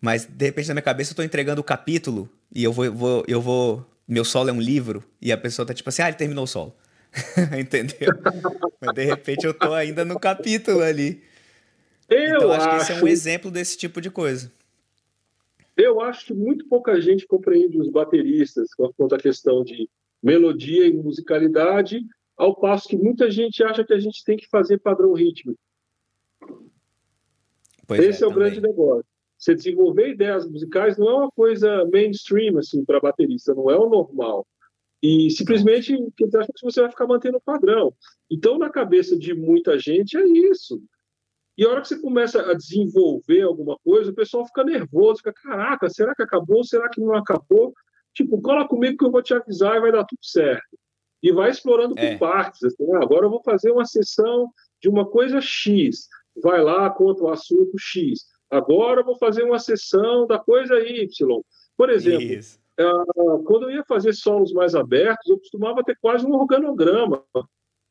[0.00, 3.24] Mas de repente na minha cabeça eu tô entregando o capítulo e eu vou, vou,
[3.26, 3.84] eu vou.
[4.08, 6.46] Meu solo é um livro, e a pessoa tá tipo assim, ah, ele terminou o
[6.46, 6.72] solo.
[7.58, 8.08] Entendeu?
[8.80, 11.24] Mas de repente eu tô ainda no capítulo ali.
[12.08, 14.52] Eu então acho, acho que esse é um exemplo desse tipo de coisa.
[15.76, 19.88] Eu acho que muito pouca gente compreende os bateristas quanto à questão de
[20.22, 22.04] melodia e musicalidade,
[22.36, 25.60] ao passo que muita gente acha que a gente tem que fazer padrão rítmico.
[27.86, 28.48] Pois Esse é, é o também.
[28.48, 29.04] grande negócio.
[29.38, 33.88] Você desenvolver ideias musicais não é uma coisa mainstream assim para baterista, não é o
[33.88, 34.46] normal.
[35.02, 37.94] E simplesmente acha que você vai ficar mantendo o padrão.
[38.30, 40.82] Então, na cabeça de muita gente, é isso.
[41.56, 45.32] E a hora que você começa a desenvolver alguma coisa, o pessoal fica nervoso, fica,
[45.32, 46.62] caraca, será que acabou?
[46.62, 47.72] Será que não acabou?
[48.14, 50.78] Tipo, cola comigo que eu vou te avisar e vai dar tudo certo.
[51.22, 52.12] E vai explorando é.
[52.12, 52.62] por partes.
[52.62, 54.50] Assim, ah, agora eu vou fazer uma sessão
[54.82, 56.08] de uma coisa X.
[56.42, 58.26] Vai lá, conta o assunto X.
[58.50, 61.08] Agora eu vou fazer uma sessão da coisa Y.
[61.76, 62.38] Por exemplo,
[62.80, 67.24] uh, quando eu ia fazer solos mais abertos, eu costumava ter quase um organograma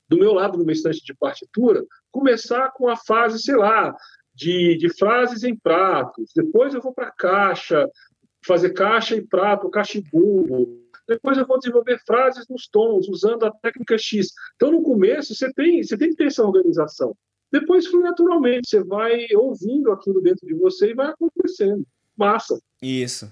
[0.08, 3.96] do meu lado, meu estante de partitura, começar com a fase, sei lá,
[4.34, 6.32] de, de frases em pratos.
[6.36, 7.90] Depois eu vou para caixa,
[8.46, 10.84] fazer caixa e prato, cachibumbo.
[11.08, 14.28] depois eu vou desenvolver frases nos tons, usando a técnica X.
[14.56, 17.16] Então, no começo, você tem, você tem que ter essa organização.
[17.52, 21.86] Depois, naturalmente, você vai ouvindo aquilo dentro de você e vai acontecendo.
[22.18, 22.60] Massa.
[22.82, 23.32] Isso.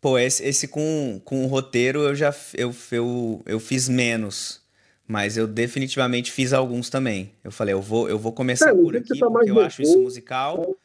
[0.00, 4.65] Pô, esse, esse com, com o roteiro eu já eu, eu, eu fiz menos.
[5.08, 7.32] Mas eu definitivamente fiz alguns também.
[7.44, 9.98] Eu falei, eu vou, eu vou começar é, por aqui, tá porque eu acho isso
[10.00, 10.76] musical.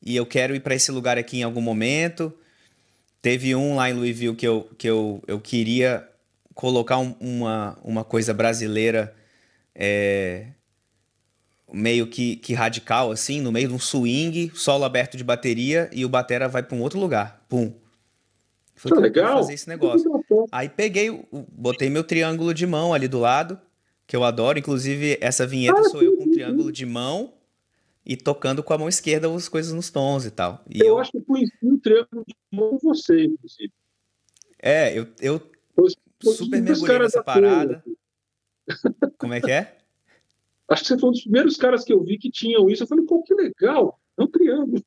[0.00, 2.32] E eu quero ir para esse lugar aqui em algum momento.
[3.20, 6.08] Teve um lá em Louisville que eu, que eu, eu queria
[6.54, 9.14] colocar um, uma, uma coisa brasileira
[9.74, 10.46] é,
[11.72, 16.04] meio que, que radical, assim, no meio de um swing, solo aberto de bateria e
[16.04, 17.44] o batera vai para um outro lugar.
[17.48, 17.72] Pum.
[18.82, 19.36] Foi ah, legal.
[19.36, 20.10] fazer esse negócio.
[20.50, 23.56] Aí peguei, botei meu triângulo de mão ali do lado,
[24.08, 24.58] que eu adoro.
[24.58, 27.32] Inclusive, essa vinheta ah, sou eu com um triângulo de mão
[28.04, 30.64] e tocando com a mão esquerda as coisas nos tons e tal.
[30.68, 33.72] E eu, eu, acho que conheci o triângulo de mão com você, inclusive.
[34.58, 35.40] É, eu, eu
[36.20, 37.84] super mergulhei nessa parada.
[39.16, 39.78] Como é que é?
[40.68, 42.82] Acho que você foi um dos primeiros caras que eu vi que tinham isso.
[42.82, 44.82] Eu falei, pô, que legal, é um triângulo.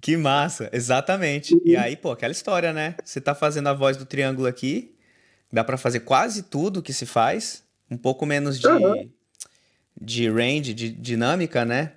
[0.00, 1.54] Que massa, exatamente.
[1.54, 1.62] Uhum.
[1.64, 2.94] E aí, pô, aquela história, né?
[3.02, 4.94] Você tá fazendo a voz do triângulo aqui,
[5.50, 9.10] dá para fazer quase tudo que se faz, um pouco menos de, uhum.
[9.98, 11.92] de range, de dinâmica, né?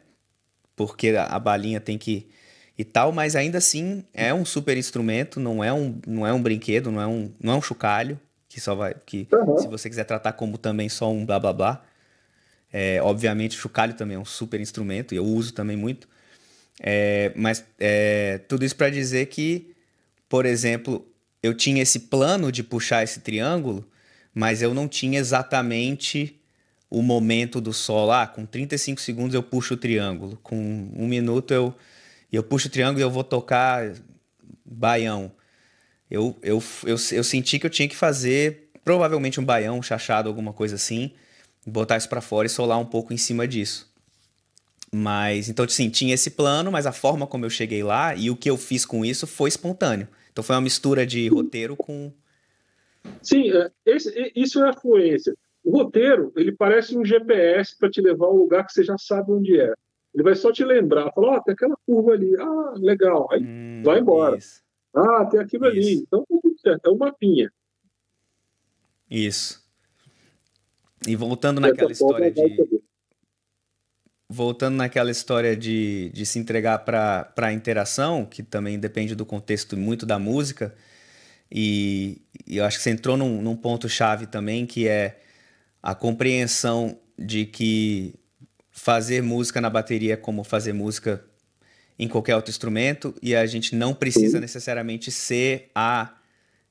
[0.76, 2.30] Porque a, a balinha tem que
[2.78, 6.42] e tal, mas ainda assim é um super instrumento, não é um, não é um
[6.42, 8.96] brinquedo, não é um, não é um chocalho, que só vai.
[9.06, 9.58] que uhum.
[9.58, 11.84] Se você quiser tratar como também só um blá blá blá.
[12.72, 16.08] É, obviamente, o chocalho também é um super instrumento, e eu uso também muito.
[16.80, 19.74] É, mas é, tudo isso para dizer que,
[20.30, 21.06] por exemplo,
[21.42, 23.88] eu tinha esse plano de puxar esse triângulo,
[24.34, 26.40] mas eu não tinha exatamente
[26.90, 28.12] o momento do solo.
[28.12, 30.56] Ah, com 35 segundos eu puxo o triângulo, com
[30.96, 31.74] um minuto eu,
[32.32, 33.94] eu puxo o triângulo e eu vou tocar
[34.66, 35.32] baião.
[36.10, 40.30] Eu, eu, eu, eu senti que eu tinha que fazer provavelmente um baião, um chachado,
[40.30, 41.12] alguma coisa assim,
[41.66, 43.92] botar isso para fora e solar um pouco em cima disso.
[44.94, 48.36] Mas, então, sim, tinha esse plano, mas a forma como eu cheguei lá e o
[48.36, 50.08] que eu fiz com isso foi espontâneo.
[50.32, 52.12] Então, foi uma mistura de roteiro com.
[53.22, 55.36] Sim, é, esse, isso é a fluência.
[55.64, 58.98] O roteiro, ele parece um GPS para te levar a um lugar que você já
[58.98, 59.74] sabe onde é.
[60.14, 63.44] Ele vai só te lembrar, falar, ó, oh, tem aquela curva ali, ah, legal, aí
[63.44, 64.38] hum, vai embora.
[64.38, 64.64] Isso.
[64.96, 65.78] Ah, tem aquilo isso.
[65.78, 65.94] ali.
[65.96, 67.52] Então, tudo certo, é um mapinha.
[69.10, 69.64] Isso.
[71.06, 72.42] E voltando naquela história de
[74.30, 79.78] voltando naquela história de, de se entregar para a interação, que também depende do contexto
[79.78, 80.76] muito da música,
[81.50, 85.20] e, e eu acho que você entrou num, num ponto-chave também, que é
[85.82, 88.16] a compreensão de que
[88.70, 91.24] fazer música na bateria é como fazer música
[91.98, 96.14] em qualquer outro instrumento, e a gente não precisa necessariamente ser a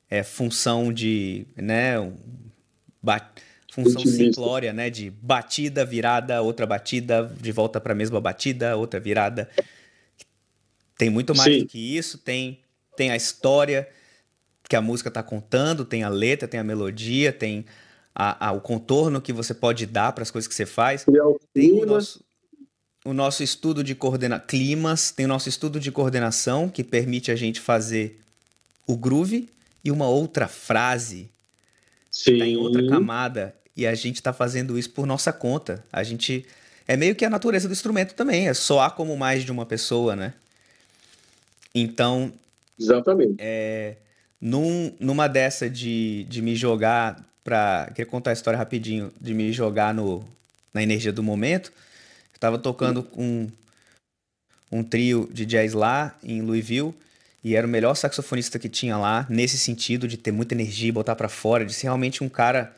[0.09, 2.15] é, função de né, um,
[3.83, 4.89] função simplória, né?
[4.89, 9.49] De batida, virada, outra batida, de volta para a mesma batida, outra virada.
[10.97, 11.59] Tem muito mais Sim.
[11.59, 12.59] do que isso, tem,
[12.95, 13.87] tem a história
[14.67, 17.65] que a música está contando, tem a letra, tem a melodia, tem
[18.13, 21.05] a, a, o contorno que você pode dar para as coisas que você faz.
[21.53, 22.25] Tem o nosso,
[23.05, 27.35] o nosso estudo de coordenação, climas, tem o nosso estudo de coordenação que permite a
[27.35, 28.19] gente fazer
[28.87, 29.49] o groove
[29.83, 31.29] e uma outra frase
[32.09, 32.39] Sim.
[32.39, 35.85] tá em outra camada e a gente está fazendo isso por nossa conta.
[35.93, 36.45] A gente.
[36.87, 40.15] É meio que a natureza do instrumento também, é soar como mais de uma pessoa,
[40.15, 40.33] né?
[41.75, 42.33] Então.
[42.79, 43.35] Exatamente.
[43.37, 43.97] É,
[44.41, 47.87] num, numa dessa de, de me jogar pra.
[47.93, 50.27] Queria contar a história rapidinho, de me jogar no,
[50.73, 51.71] na energia do momento.
[52.33, 53.47] Eu tava tocando com
[54.71, 56.93] um trio de jazz lá em Louisville
[57.43, 61.15] e era o melhor saxofonista que tinha lá, nesse sentido de ter muita energia, botar
[61.15, 62.75] para fora, de ser realmente um cara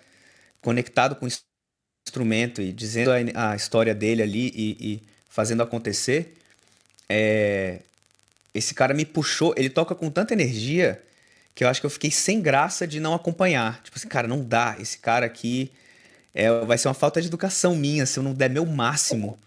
[0.62, 1.30] conectado com o
[2.07, 6.36] instrumento e dizendo a, a história dele ali e, e fazendo acontecer,
[7.07, 7.80] é,
[8.53, 9.53] esse cara me puxou.
[9.57, 11.01] Ele toca com tanta energia
[11.55, 13.82] que eu acho que eu fiquei sem graça de não acompanhar.
[13.84, 14.76] Tipo assim, cara, não dá.
[14.80, 15.72] Esse cara aqui
[16.34, 19.38] é, vai ser uma falta de educação minha se eu não der meu máximo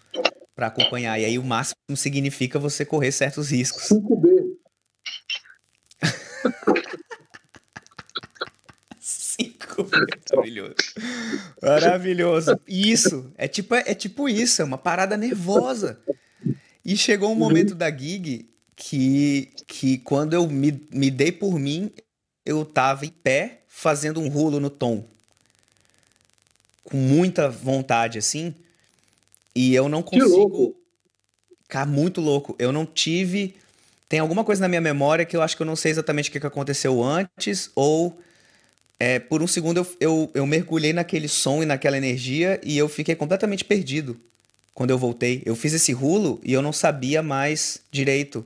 [0.55, 1.19] para acompanhar.
[1.19, 3.89] E aí o máximo significa você correr certos riscos.
[9.39, 10.31] 5B.
[10.31, 10.75] Maravilhoso.
[11.61, 12.59] Maravilhoso.
[12.67, 13.31] Isso.
[13.37, 15.99] É tipo, é tipo isso, é uma parada nervosa.
[16.83, 21.91] E chegou um momento da gig que, que quando eu me, me dei por mim,
[22.45, 25.05] eu tava em pé fazendo um rulo no tom.
[26.83, 28.53] Com muita vontade, assim.
[29.55, 30.75] E eu não consigo.
[31.63, 32.55] Ficar muito louco.
[32.59, 33.55] Eu não tive
[34.13, 36.31] tem alguma coisa na minha memória que eu acho que eu não sei exatamente o
[36.31, 38.21] que aconteceu antes, ou
[38.99, 42.87] é, por um segundo eu, eu, eu mergulhei naquele som e naquela energia e eu
[42.87, 44.19] fiquei completamente perdido
[44.73, 45.41] quando eu voltei.
[45.45, 48.45] Eu fiz esse rulo e eu não sabia mais direito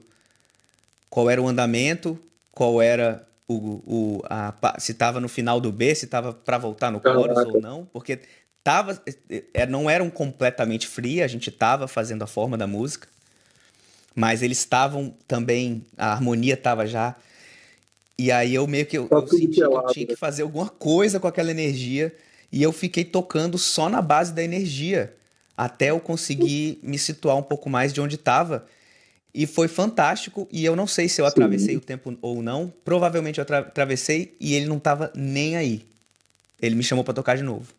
[1.10, 2.20] qual era o andamento,
[2.52, 6.92] qual era o, o a, se estava no final do B, se estava para voltar
[6.92, 8.20] no chorus ou não, porque
[8.64, 9.02] tava
[9.54, 13.08] é, não eram completamente free, a gente estava fazendo a forma da música,
[14.14, 17.16] mas eles estavam também a harmonia estava já
[18.20, 20.18] e aí eu meio que eu, eu senti que eu tinha que né?
[20.18, 22.16] fazer alguma coisa com aquela energia
[22.52, 25.14] e eu fiquei tocando só na base da energia
[25.56, 28.66] até eu conseguir me situar um pouco mais de onde estava.
[29.34, 30.48] E foi fantástico.
[30.52, 31.78] E eu não sei se eu atravessei Sim.
[31.78, 32.72] o tempo ou não.
[32.86, 35.86] Provavelmente eu atravessei e ele não estava nem aí.
[36.62, 37.74] Ele me chamou para tocar de novo.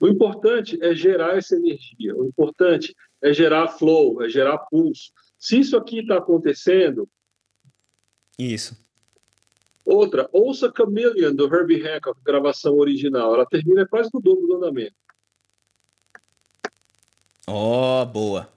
[0.00, 2.14] O importante é gerar essa energia.
[2.16, 5.12] O importante é gerar flow, é gerar pulso.
[5.38, 7.08] Se isso aqui está acontecendo.
[8.38, 8.76] Isso.
[9.84, 13.34] Outra, ouça Chameleon do Herbie Hancock, gravação original.
[13.34, 14.94] Ela termina quase no dobro do andamento.
[17.46, 18.48] Ó, oh, boa.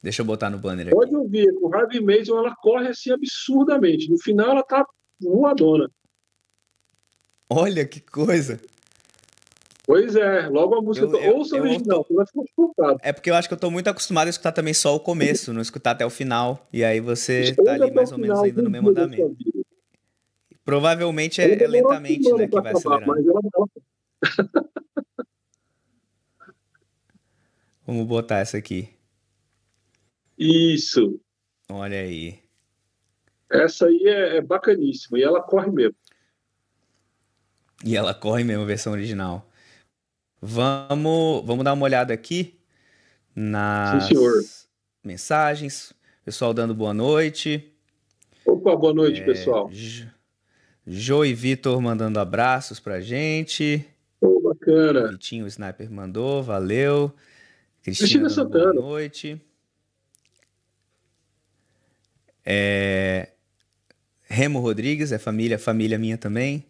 [0.00, 0.94] Deixa eu botar no banner aqui.
[0.94, 4.08] Pode ouvir, o Harvey Mason ela corre assim absurdamente.
[4.08, 4.86] No final ela tá
[5.20, 5.90] voadona.
[7.50, 8.60] Olha que coisa.
[9.86, 11.06] Pois é, logo a música.
[11.06, 12.16] Eu, eu, ouça original, tô...
[12.16, 12.98] vai ficar chocado.
[13.02, 15.52] É porque eu acho que eu tô muito acostumado a escutar também só o começo,
[15.52, 16.66] não escutar até o final.
[16.72, 19.36] E aí você tá ali mais ou menos ainda no mesmo andamento.
[20.64, 22.72] Provavelmente é, é lentamente, né, que vai.
[22.72, 23.00] Ela...
[27.86, 28.88] Vamos botar essa aqui.
[30.36, 31.20] Isso.
[31.70, 32.40] Olha aí.
[33.48, 35.94] Essa aí é, é bacaníssima e ela corre mesmo.
[37.84, 39.48] E ela corre mesmo, a versão original.
[40.40, 42.58] Vamos, vamos dar uma olhada aqui
[43.34, 44.14] nas Sim,
[45.02, 45.92] mensagens.
[46.24, 47.72] Pessoal dando boa noite.
[48.44, 49.70] Opa, boa noite, é, pessoal.
[50.86, 53.86] Jo e Vitor mandando abraços pra gente.
[54.20, 55.08] Oh, bacana.
[55.08, 57.12] Vitinho o Sniper mandou, valeu.
[57.82, 58.72] Cristina, Cristina Santana.
[58.74, 59.40] Boa noite.
[62.44, 63.30] É...
[64.22, 66.64] Remo Rodrigues, é família, família minha também.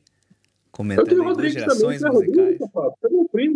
[0.70, 2.58] Comentando eu tenho duas gerações também, musicais.
[3.02, 3.55] Rodrigues.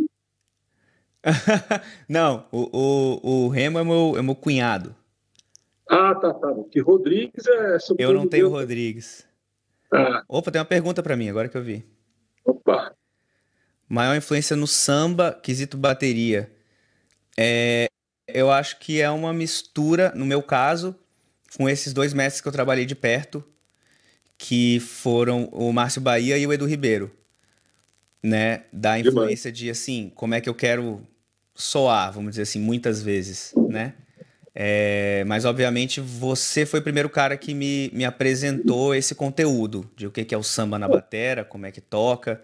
[2.09, 4.95] Não, o, o, o Remo é meu, é meu cunhado.
[5.89, 6.55] Ah, tá, tá.
[6.71, 8.49] Que Rodrigues é Eu não tenho.
[8.49, 9.27] Rodrigues.
[9.93, 10.23] Ah.
[10.29, 11.85] Opa, tem uma pergunta para mim, agora que eu vi.
[12.45, 12.95] Opa.
[13.89, 16.51] Maior influência no samba, quesito bateria.
[17.37, 17.89] É,
[18.29, 20.95] eu acho que é uma mistura, no meu caso,
[21.57, 23.45] com esses dois mestres que eu trabalhei de perto,
[24.39, 27.11] que foram o Márcio Bahia e o Edu Ribeiro,
[28.23, 28.65] né?
[28.73, 31.01] Da influência de, assim, como é que eu quero
[31.55, 33.95] soar, vamos dizer assim, muitas vezes, né?
[34.55, 40.07] É, mas, obviamente, você foi o primeiro cara que me, me apresentou esse conteúdo de
[40.07, 42.43] o que, que é o samba na batera, como é que toca.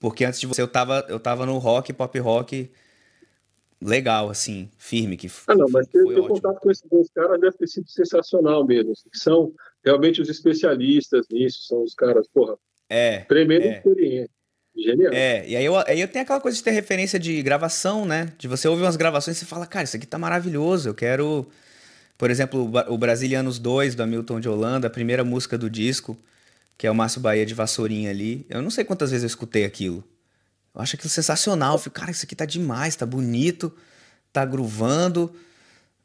[0.00, 2.70] Porque antes de você, eu tava, eu tava no rock, pop rock,
[3.80, 5.16] legal, assim, firme.
[5.16, 8.66] Que ah, não, mas ter, ter contato com esses dois caras deve ter sido sensacional
[8.66, 8.92] mesmo.
[8.92, 9.52] Assim, são
[9.84, 12.56] realmente os especialistas nisso, são os caras, porra,
[12.88, 13.76] é, tremenda é.
[13.76, 14.35] experiência.
[15.12, 18.32] É, e aí eu, aí eu tenho aquela coisa de ter referência de gravação, né?
[18.38, 21.48] De você ouvir umas gravações e você fala, cara, isso aqui tá maravilhoso, eu quero.
[22.18, 26.16] Por exemplo, o Brasilianos 2 do Hamilton de Holanda, a primeira música do disco,
[26.76, 28.46] que é o Márcio Bahia de Vassourinha ali.
[28.48, 30.04] Eu não sei quantas vezes eu escutei aquilo.
[30.74, 31.74] Eu acho aquilo sensacional.
[31.74, 33.74] Eu fico, cara, isso aqui tá demais, tá bonito,
[34.32, 35.34] tá gruvando,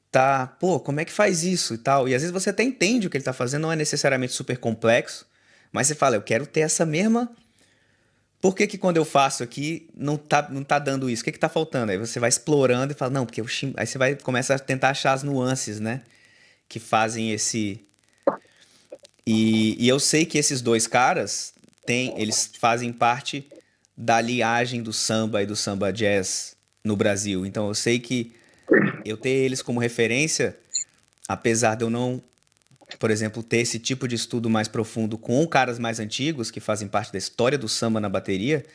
[0.10, 0.48] tá.
[0.48, 2.08] Pô, como é que faz isso e tal?
[2.08, 4.58] E às vezes você até entende o que ele tá fazendo, não é necessariamente super
[4.58, 5.26] complexo,
[5.72, 7.30] mas você fala, eu quero ter essa mesma.
[8.42, 11.22] Por que, que quando eu faço aqui não tá, não tá dando isso?
[11.22, 11.92] O que, que tá faltando?
[11.92, 13.72] Aí você vai explorando e fala, não, porque eu chim...
[13.78, 16.02] Aí você vai começa a tentar achar as nuances, né?
[16.68, 17.86] Que fazem esse.
[19.28, 21.54] E, e eu sei que esses dois caras
[21.86, 23.48] têm, eles fazem parte
[23.96, 27.46] da liagem do samba e do samba jazz no Brasil.
[27.46, 28.34] Então eu sei que
[29.06, 30.58] eu ter eles como referência,
[31.28, 32.24] apesar de eu não,
[33.00, 36.88] por exemplo, ter esse tipo de estudo mais profundo com caras mais antigos que fazem
[36.88, 38.66] parte da história do samba na bateria,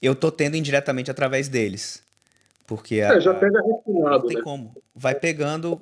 [0.00, 2.02] eu tô tendo indiretamente através deles.
[2.66, 4.42] Porque a, é, já pega refinado, não tem né?
[4.42, 4.76] como.
[4.94, 5.80] Vai pegando,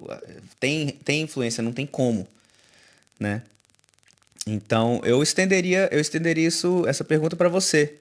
[0.59, 2.27] tem, tem influência, não tem como,
[3.21, 3.43] né?
[4.47, 7.97] Então, eu estenderia, eu estenderia isso, essa pergunta para você.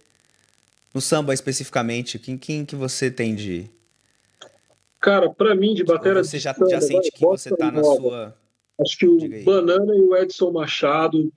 [0.93, 3.69] No samba especificamente, quem, quem que você tem de.
[5.01, 6.23] Cara, para mim, de bateria.
[6.23, 7.99] Você já, já sente que você tá na nova.
[7.99, 8.35] sua.
[8.79, 11.31] Acho que o Banana e o Edson Machado,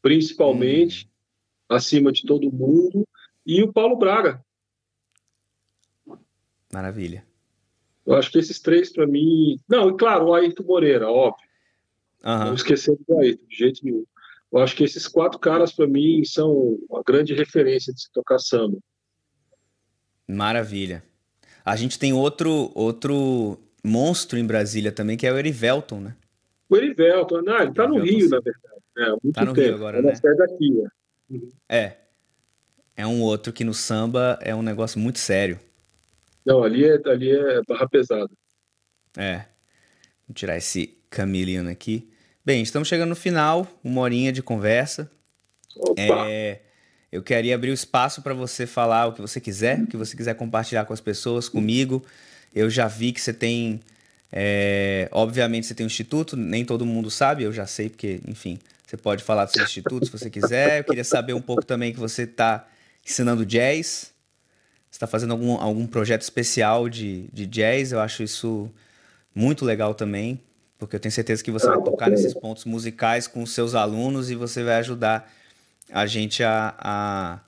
[0.00, 1.76] principalmente, hum.
[1.76, 3.06] acima de todo mundo,
[3.46, 4.44] e o Paulo Braga.
[6.72, 7.26] Maravilha.
[8.06, 9.58] Eu acho que esses três, para mim.
[9.68, 11.48] Não, e claro, o Ayrton Moreira, óbvio.
[12.24, 12.44] Uhum.
[12.46, 14.04] Não esquecendo do Ayrton, de jeito nenhum.
[14.52, 18.38] Eu acho que esses quatro caras, para mim, são uma grande referência de se tocar
[18.38, 18.78] samba.
[20.26, 21.04] Maravilha.
[21.64, 26.16] A gente tem outro, outro monstro em Brasília também, que é o Erivelton, né?
[26.70, 28.80] O Erivelton, não, ele tá no Rio, na verdade.
[28.96, 29.66] É, muito tá no tempo.
[29.66, 30.12] Rio agora, é né?
[30.12, 30.88] daqui, né?
[31.28, 31.48] Uhum.
[31.68, 31.96] É.
[32.96, 35.58] É um outro que no samba é um negócio muito sério.
[36.44, 38.30] Não, ali é, ali é barra pesada.
[39.16, 39.44] É.
[40.28, 42.08] Vou tirar esse Camiliano aqui.
[42.44, 45.10] Bem, estamos chegando no final, uma horinha de conversa.
[45.76, 46.00] Opa.
[46.00, 46.60] É,
[47.10, 50.16] eu queria abrir o espaço para você falar o que você quiser, o que você
[50.16, 52.04] quiser compartilhar com as pessoas, comigo.
[52.54, 53.80] Eu já vi que você tem.
[54.32, 58.58] É, obviamente você tem um instituto, nem todo mundo sabe, eu já sei, porque, enfim,
[58.86, 60.80] você pode falar do seu instituto se você quiser.
[60.80, 62.66] Eu queria saber um pouco também que você está
[63.06, 64.12] ensinando jazz.
[64.90, 68.68] Você está fazendo algum, algum projeto especial de, de jazz, eu acho isso
[69.32, 70.40] muito legal também,
[70.76, 74.30] porque eu tenho certeza que você vai tocar nesses pontos musicais com os seus alunos
[74.30, 75.32] e você vai ajudar
[75.92, 77.38] a gente a, a,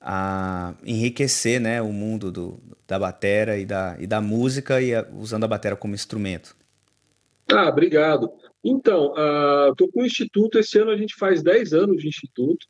[0.00, 5.06] a enriquecer né, o mundo do, da batera e da, e da música e a,
[5.12, 6.56] usando a batera como instrumento.
[7.52, 8.30] Ah, obrigado.
[8.64, 9.12] Então,
[9.70, 12.66] estou uh, com o Instituto, esse ano a gente faz 10 anos de Instituto.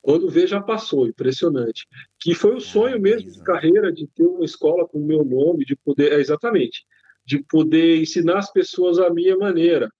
[0.00, 1.86] Quando vê, já passou, impressionante.
[2.18, 5.64] Que foi o sonho mesmo de carreira de ter uma escola com o meu nome,
[5.64, 6.12] de poder.
[6.12, 6.84] É, exatamente
[7.26, 9.90] de poder ensinar as pessoas a minha maneira.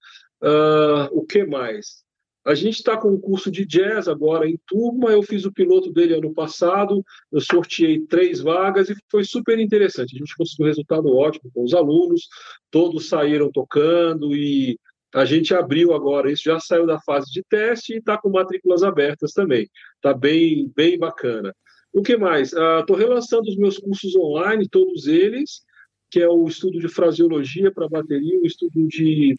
[0.40, 2.04] Uh, o que mais?
[2.46, 5.10] A gente está com um curso de jazz agora em turma.
[5.10, 7.04] Eu fiz o piloto dele ano passado.
[7.32, 10.14] Eu sorteei três vagas e foi super interessante.
[10.14, 12.28] A gente conseguiu um resultado ótimo com os alunos.
[12.70, 14.78] Todos saíram tocando e
[15.12, 16.30] a gente abriu agora.
[16.30, 19.68] Isso já saiu da fase de teste e está com matrículas abertas também.
[19.96, 21.52] Está bem, bem bacana.
[21.92, 22.52] O que mais?
[22.52, 25.66] Estou uh, relançando os meus cursos online, todos eles
[26.10, 29.36] que é o estudo de fraseologia para bateria, o estudo de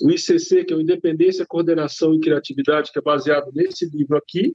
[0.00, 4.54] o ICC, que é o Independência, Coordenação e Criatividade, que é baseado nesse livro aqui,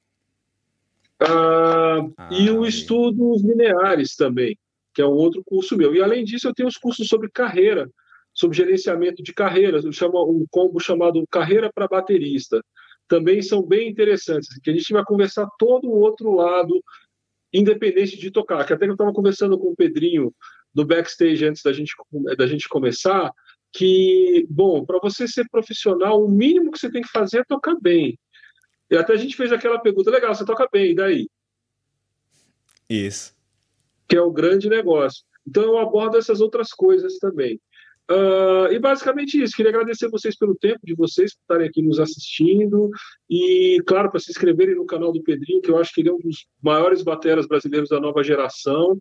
[1.22, 4.58] ah, ah, e o Estudos Lineares também,
[4.94, 5.94] que é um outro curso meu.
[5.94, 7.90] E além disso, eu tenho os cursos sobre carreira,
[8.34, 12.64] sobre gerenciamento de carreiras, eu chamo um combo chamado Carreira para Baterista.
[13.08, 16.82] Também são bem interessantes, que a gente vai conversar todo o outro lado,
[17.52, 18.66] independente de tocar.
[18.66, 20.34] Que até que eu estava conversando com o Pedrinho
[20.74, 21.92] do backstage antes da gente,
[22.38, 23.32] da gente começar,
[23.72, 27.76] que, bom, para você ser profissional, o mínimo que você tem que fazer é tocar
[27.80, 28.18] bem.
[28.90, 31.30] E até a gente fez aquela pergunta, legal, você toca bem, e daí?
[32.90, 33.36] Isso.
[34.08, 35.24] Que é o grande negócio.
[35.48, 37.60] Então eu abordo essas outras coisas também.
[38.10, 39.56] Uh, e basicamente isso.
[39.56, 42.90] Queria agradecer vocês pelo tempo de vocês por estarem aqui nos assistindo.
[43.30, 46.14] E, claro, para se inscreverem no canal do Pedrinho, que eu acho que ele é
[46.14, 49.00] um dos maiores bateras brasileiros da nova geração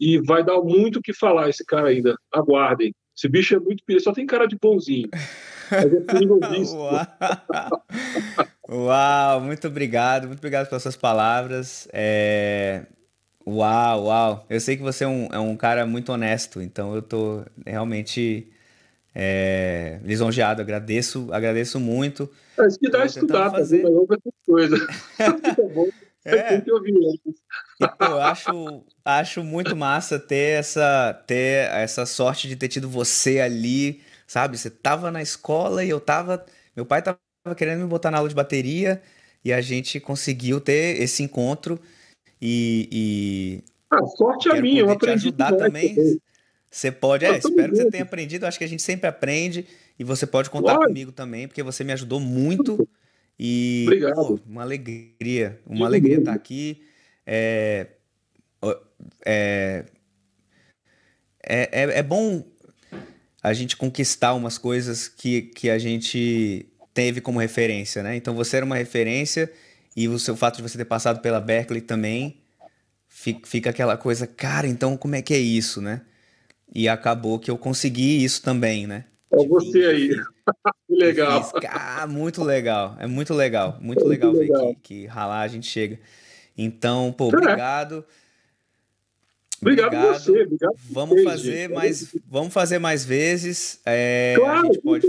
[0.00, 2.16] e vai dar muito o que falar esse cara ainda.
[2.32, 2.94] Aguardem.
[3.16, 5.08] Esse bicho é muito só tem cara de bonzinho.
[5.70, 6.00] Mas é
[6.76, 7.84] Uau.
[8.68, 11.88] uau, muito obrigado, muito obrigado pelas suas palavras.
[11.92, 12.84] É...
[13.46, 14.46] Uau, uau.
[14.50, 18.48] Eu sei que você é um, é um cara muito honesto, então eu tô realmente
[19.14, 22.28] é, lisonjeado, agradeço, agradeço muito.
[22.58, 23.82] É, isso que dá estudar, fazer...
[23.82, 24.06] tá vendo?
[24.44, 24.76] coisa.
[26.26, 26.62] É.
[28.00, 34.02] eu acho, acho muito massa ter essa, ter essa sorte de ter tido você ali,
[34.26, 34.58] sabe?
[34.58, 36.44] Você tava na escola e eu tava.
[36.74, 37.18] Meu pai tava
[37.56, 39.00] querendo me botar na aula de bateria
[39.44, 41.80] e a gente conseguiu ter esse encontro
[42.42, 42.88] e.
[42.90, 45.20] e a ah, sorte é minha, eu aprendi.
[45.20, 45.94] Te ajudar também.
[46.68, 48.44] Você pode, é, espero que você tenha aprendido.
[48.44, 49.66] Acho que a gente sempre aprende
[49.98, 52.86] e você pode contar comigo também, porque você me ajudou muito.
[53.38, 54.14] E Obrigado.
[54.14, 56.82] Pô, uma alegria, uma alegria estar aqui.
[57.26, 57.86] É,
[59.24, 59.84] é,
[61.44, 62.44] é, é, bom
[63.42, 68.16] a gente conquistar umas coisas que, que a gente teve como referência, né?
[68.16, 69.52] Então você era uma referência
[69.94, 72.40] e o seu fato de você ter passado pela Berkeley também
[73.08, 76.02] fica, fica aquela coisa, cara, então como é que é isso, né?
[76.74, 79.04] E acabou que eu consegui isso também, né?
[79.30, 80.10] É você aí.
[80.86, 81.52] que legal.
[81.68, 82.96] Ah, muito legal.
[82.98, 83.78] É muito legal.
[83.80, 84.74] Muito é legal muito ver legal.
[84.76, 85.98] Que, que ralar a gente chega.
[86.56, 87.28] Então, pô, é.
[87.28, 88.04] obrigado.
[89.60, 90.18] Obrigado, obrigado.
[90.18, 90.42] você.
[90.42, 93.80] Obrigado vamos fazer mais, vamos fazer mais vezes.
[93.84, 95.06] É, claro, a gente pode,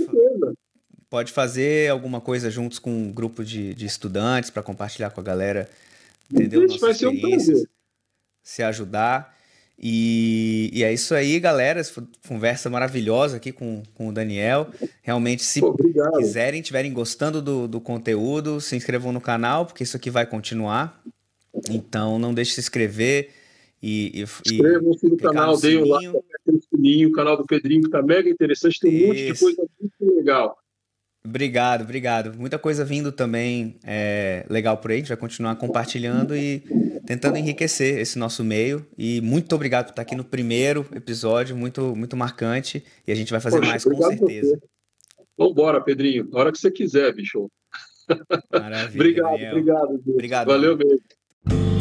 [1.10, 5.24] pode fazer alguma coisa juntos com um grupo de, de estudantes para compartilhar com a
[5.24, 5.70] galera,
[6.32, 6.62] entendeu?
[6.62, 7.66] Nossas vai ser um.
[8.42, 9.37] Se ajudar.
[9.80, 11.82] E, e, é isso aí, galera.
[12.28, 14.68] Conversa maravilhosa aqui com, com o Daniel.
[15.04, 15.76] Realmente, se Pô,
[16.18, 21.04] quiserem, tiverem gostando do, do conteúdo, se inscrevam no canal, porque isso aqui vai continuar.
[21.70, 23.30] Então, não deixe de se inscrever.
[23.82, 28.02] E, Inscrevam-se no canal, deem o like, o sininho, o canal do Pedrinho, que tá
[28.02, 28.80] mega interessante.
[28.80, 30.58] Tem um monte de coisa muito legal.
[31.28, 32.40] Obrigado, obrigado.
[32.40, 34.98] Muita coisa vindo também é, legal por aí.
[34.98, 36.64] A gente vai continuar compartilhando e
[37.06, 38.86] tentando enriquecer esse nosso meio.
[38.98, 42.82] E muito obrigado por estar aqui no primeiro episódio, muito, muito marcante.
[43.06, 44.58] E a gente vai fazer Poxa, mais com certeza.
[45.38, 46.30] Vambora, Pedrinho.
[46.34, 47.52] A hora que você quiser, bicho.
[48.50, 48.94] Maravilha.
[48.96, 50.04] obrigado, obrigado.
[50.08, 50.48] Obrigado.
[50.48, 51.77] Valeu mesmo.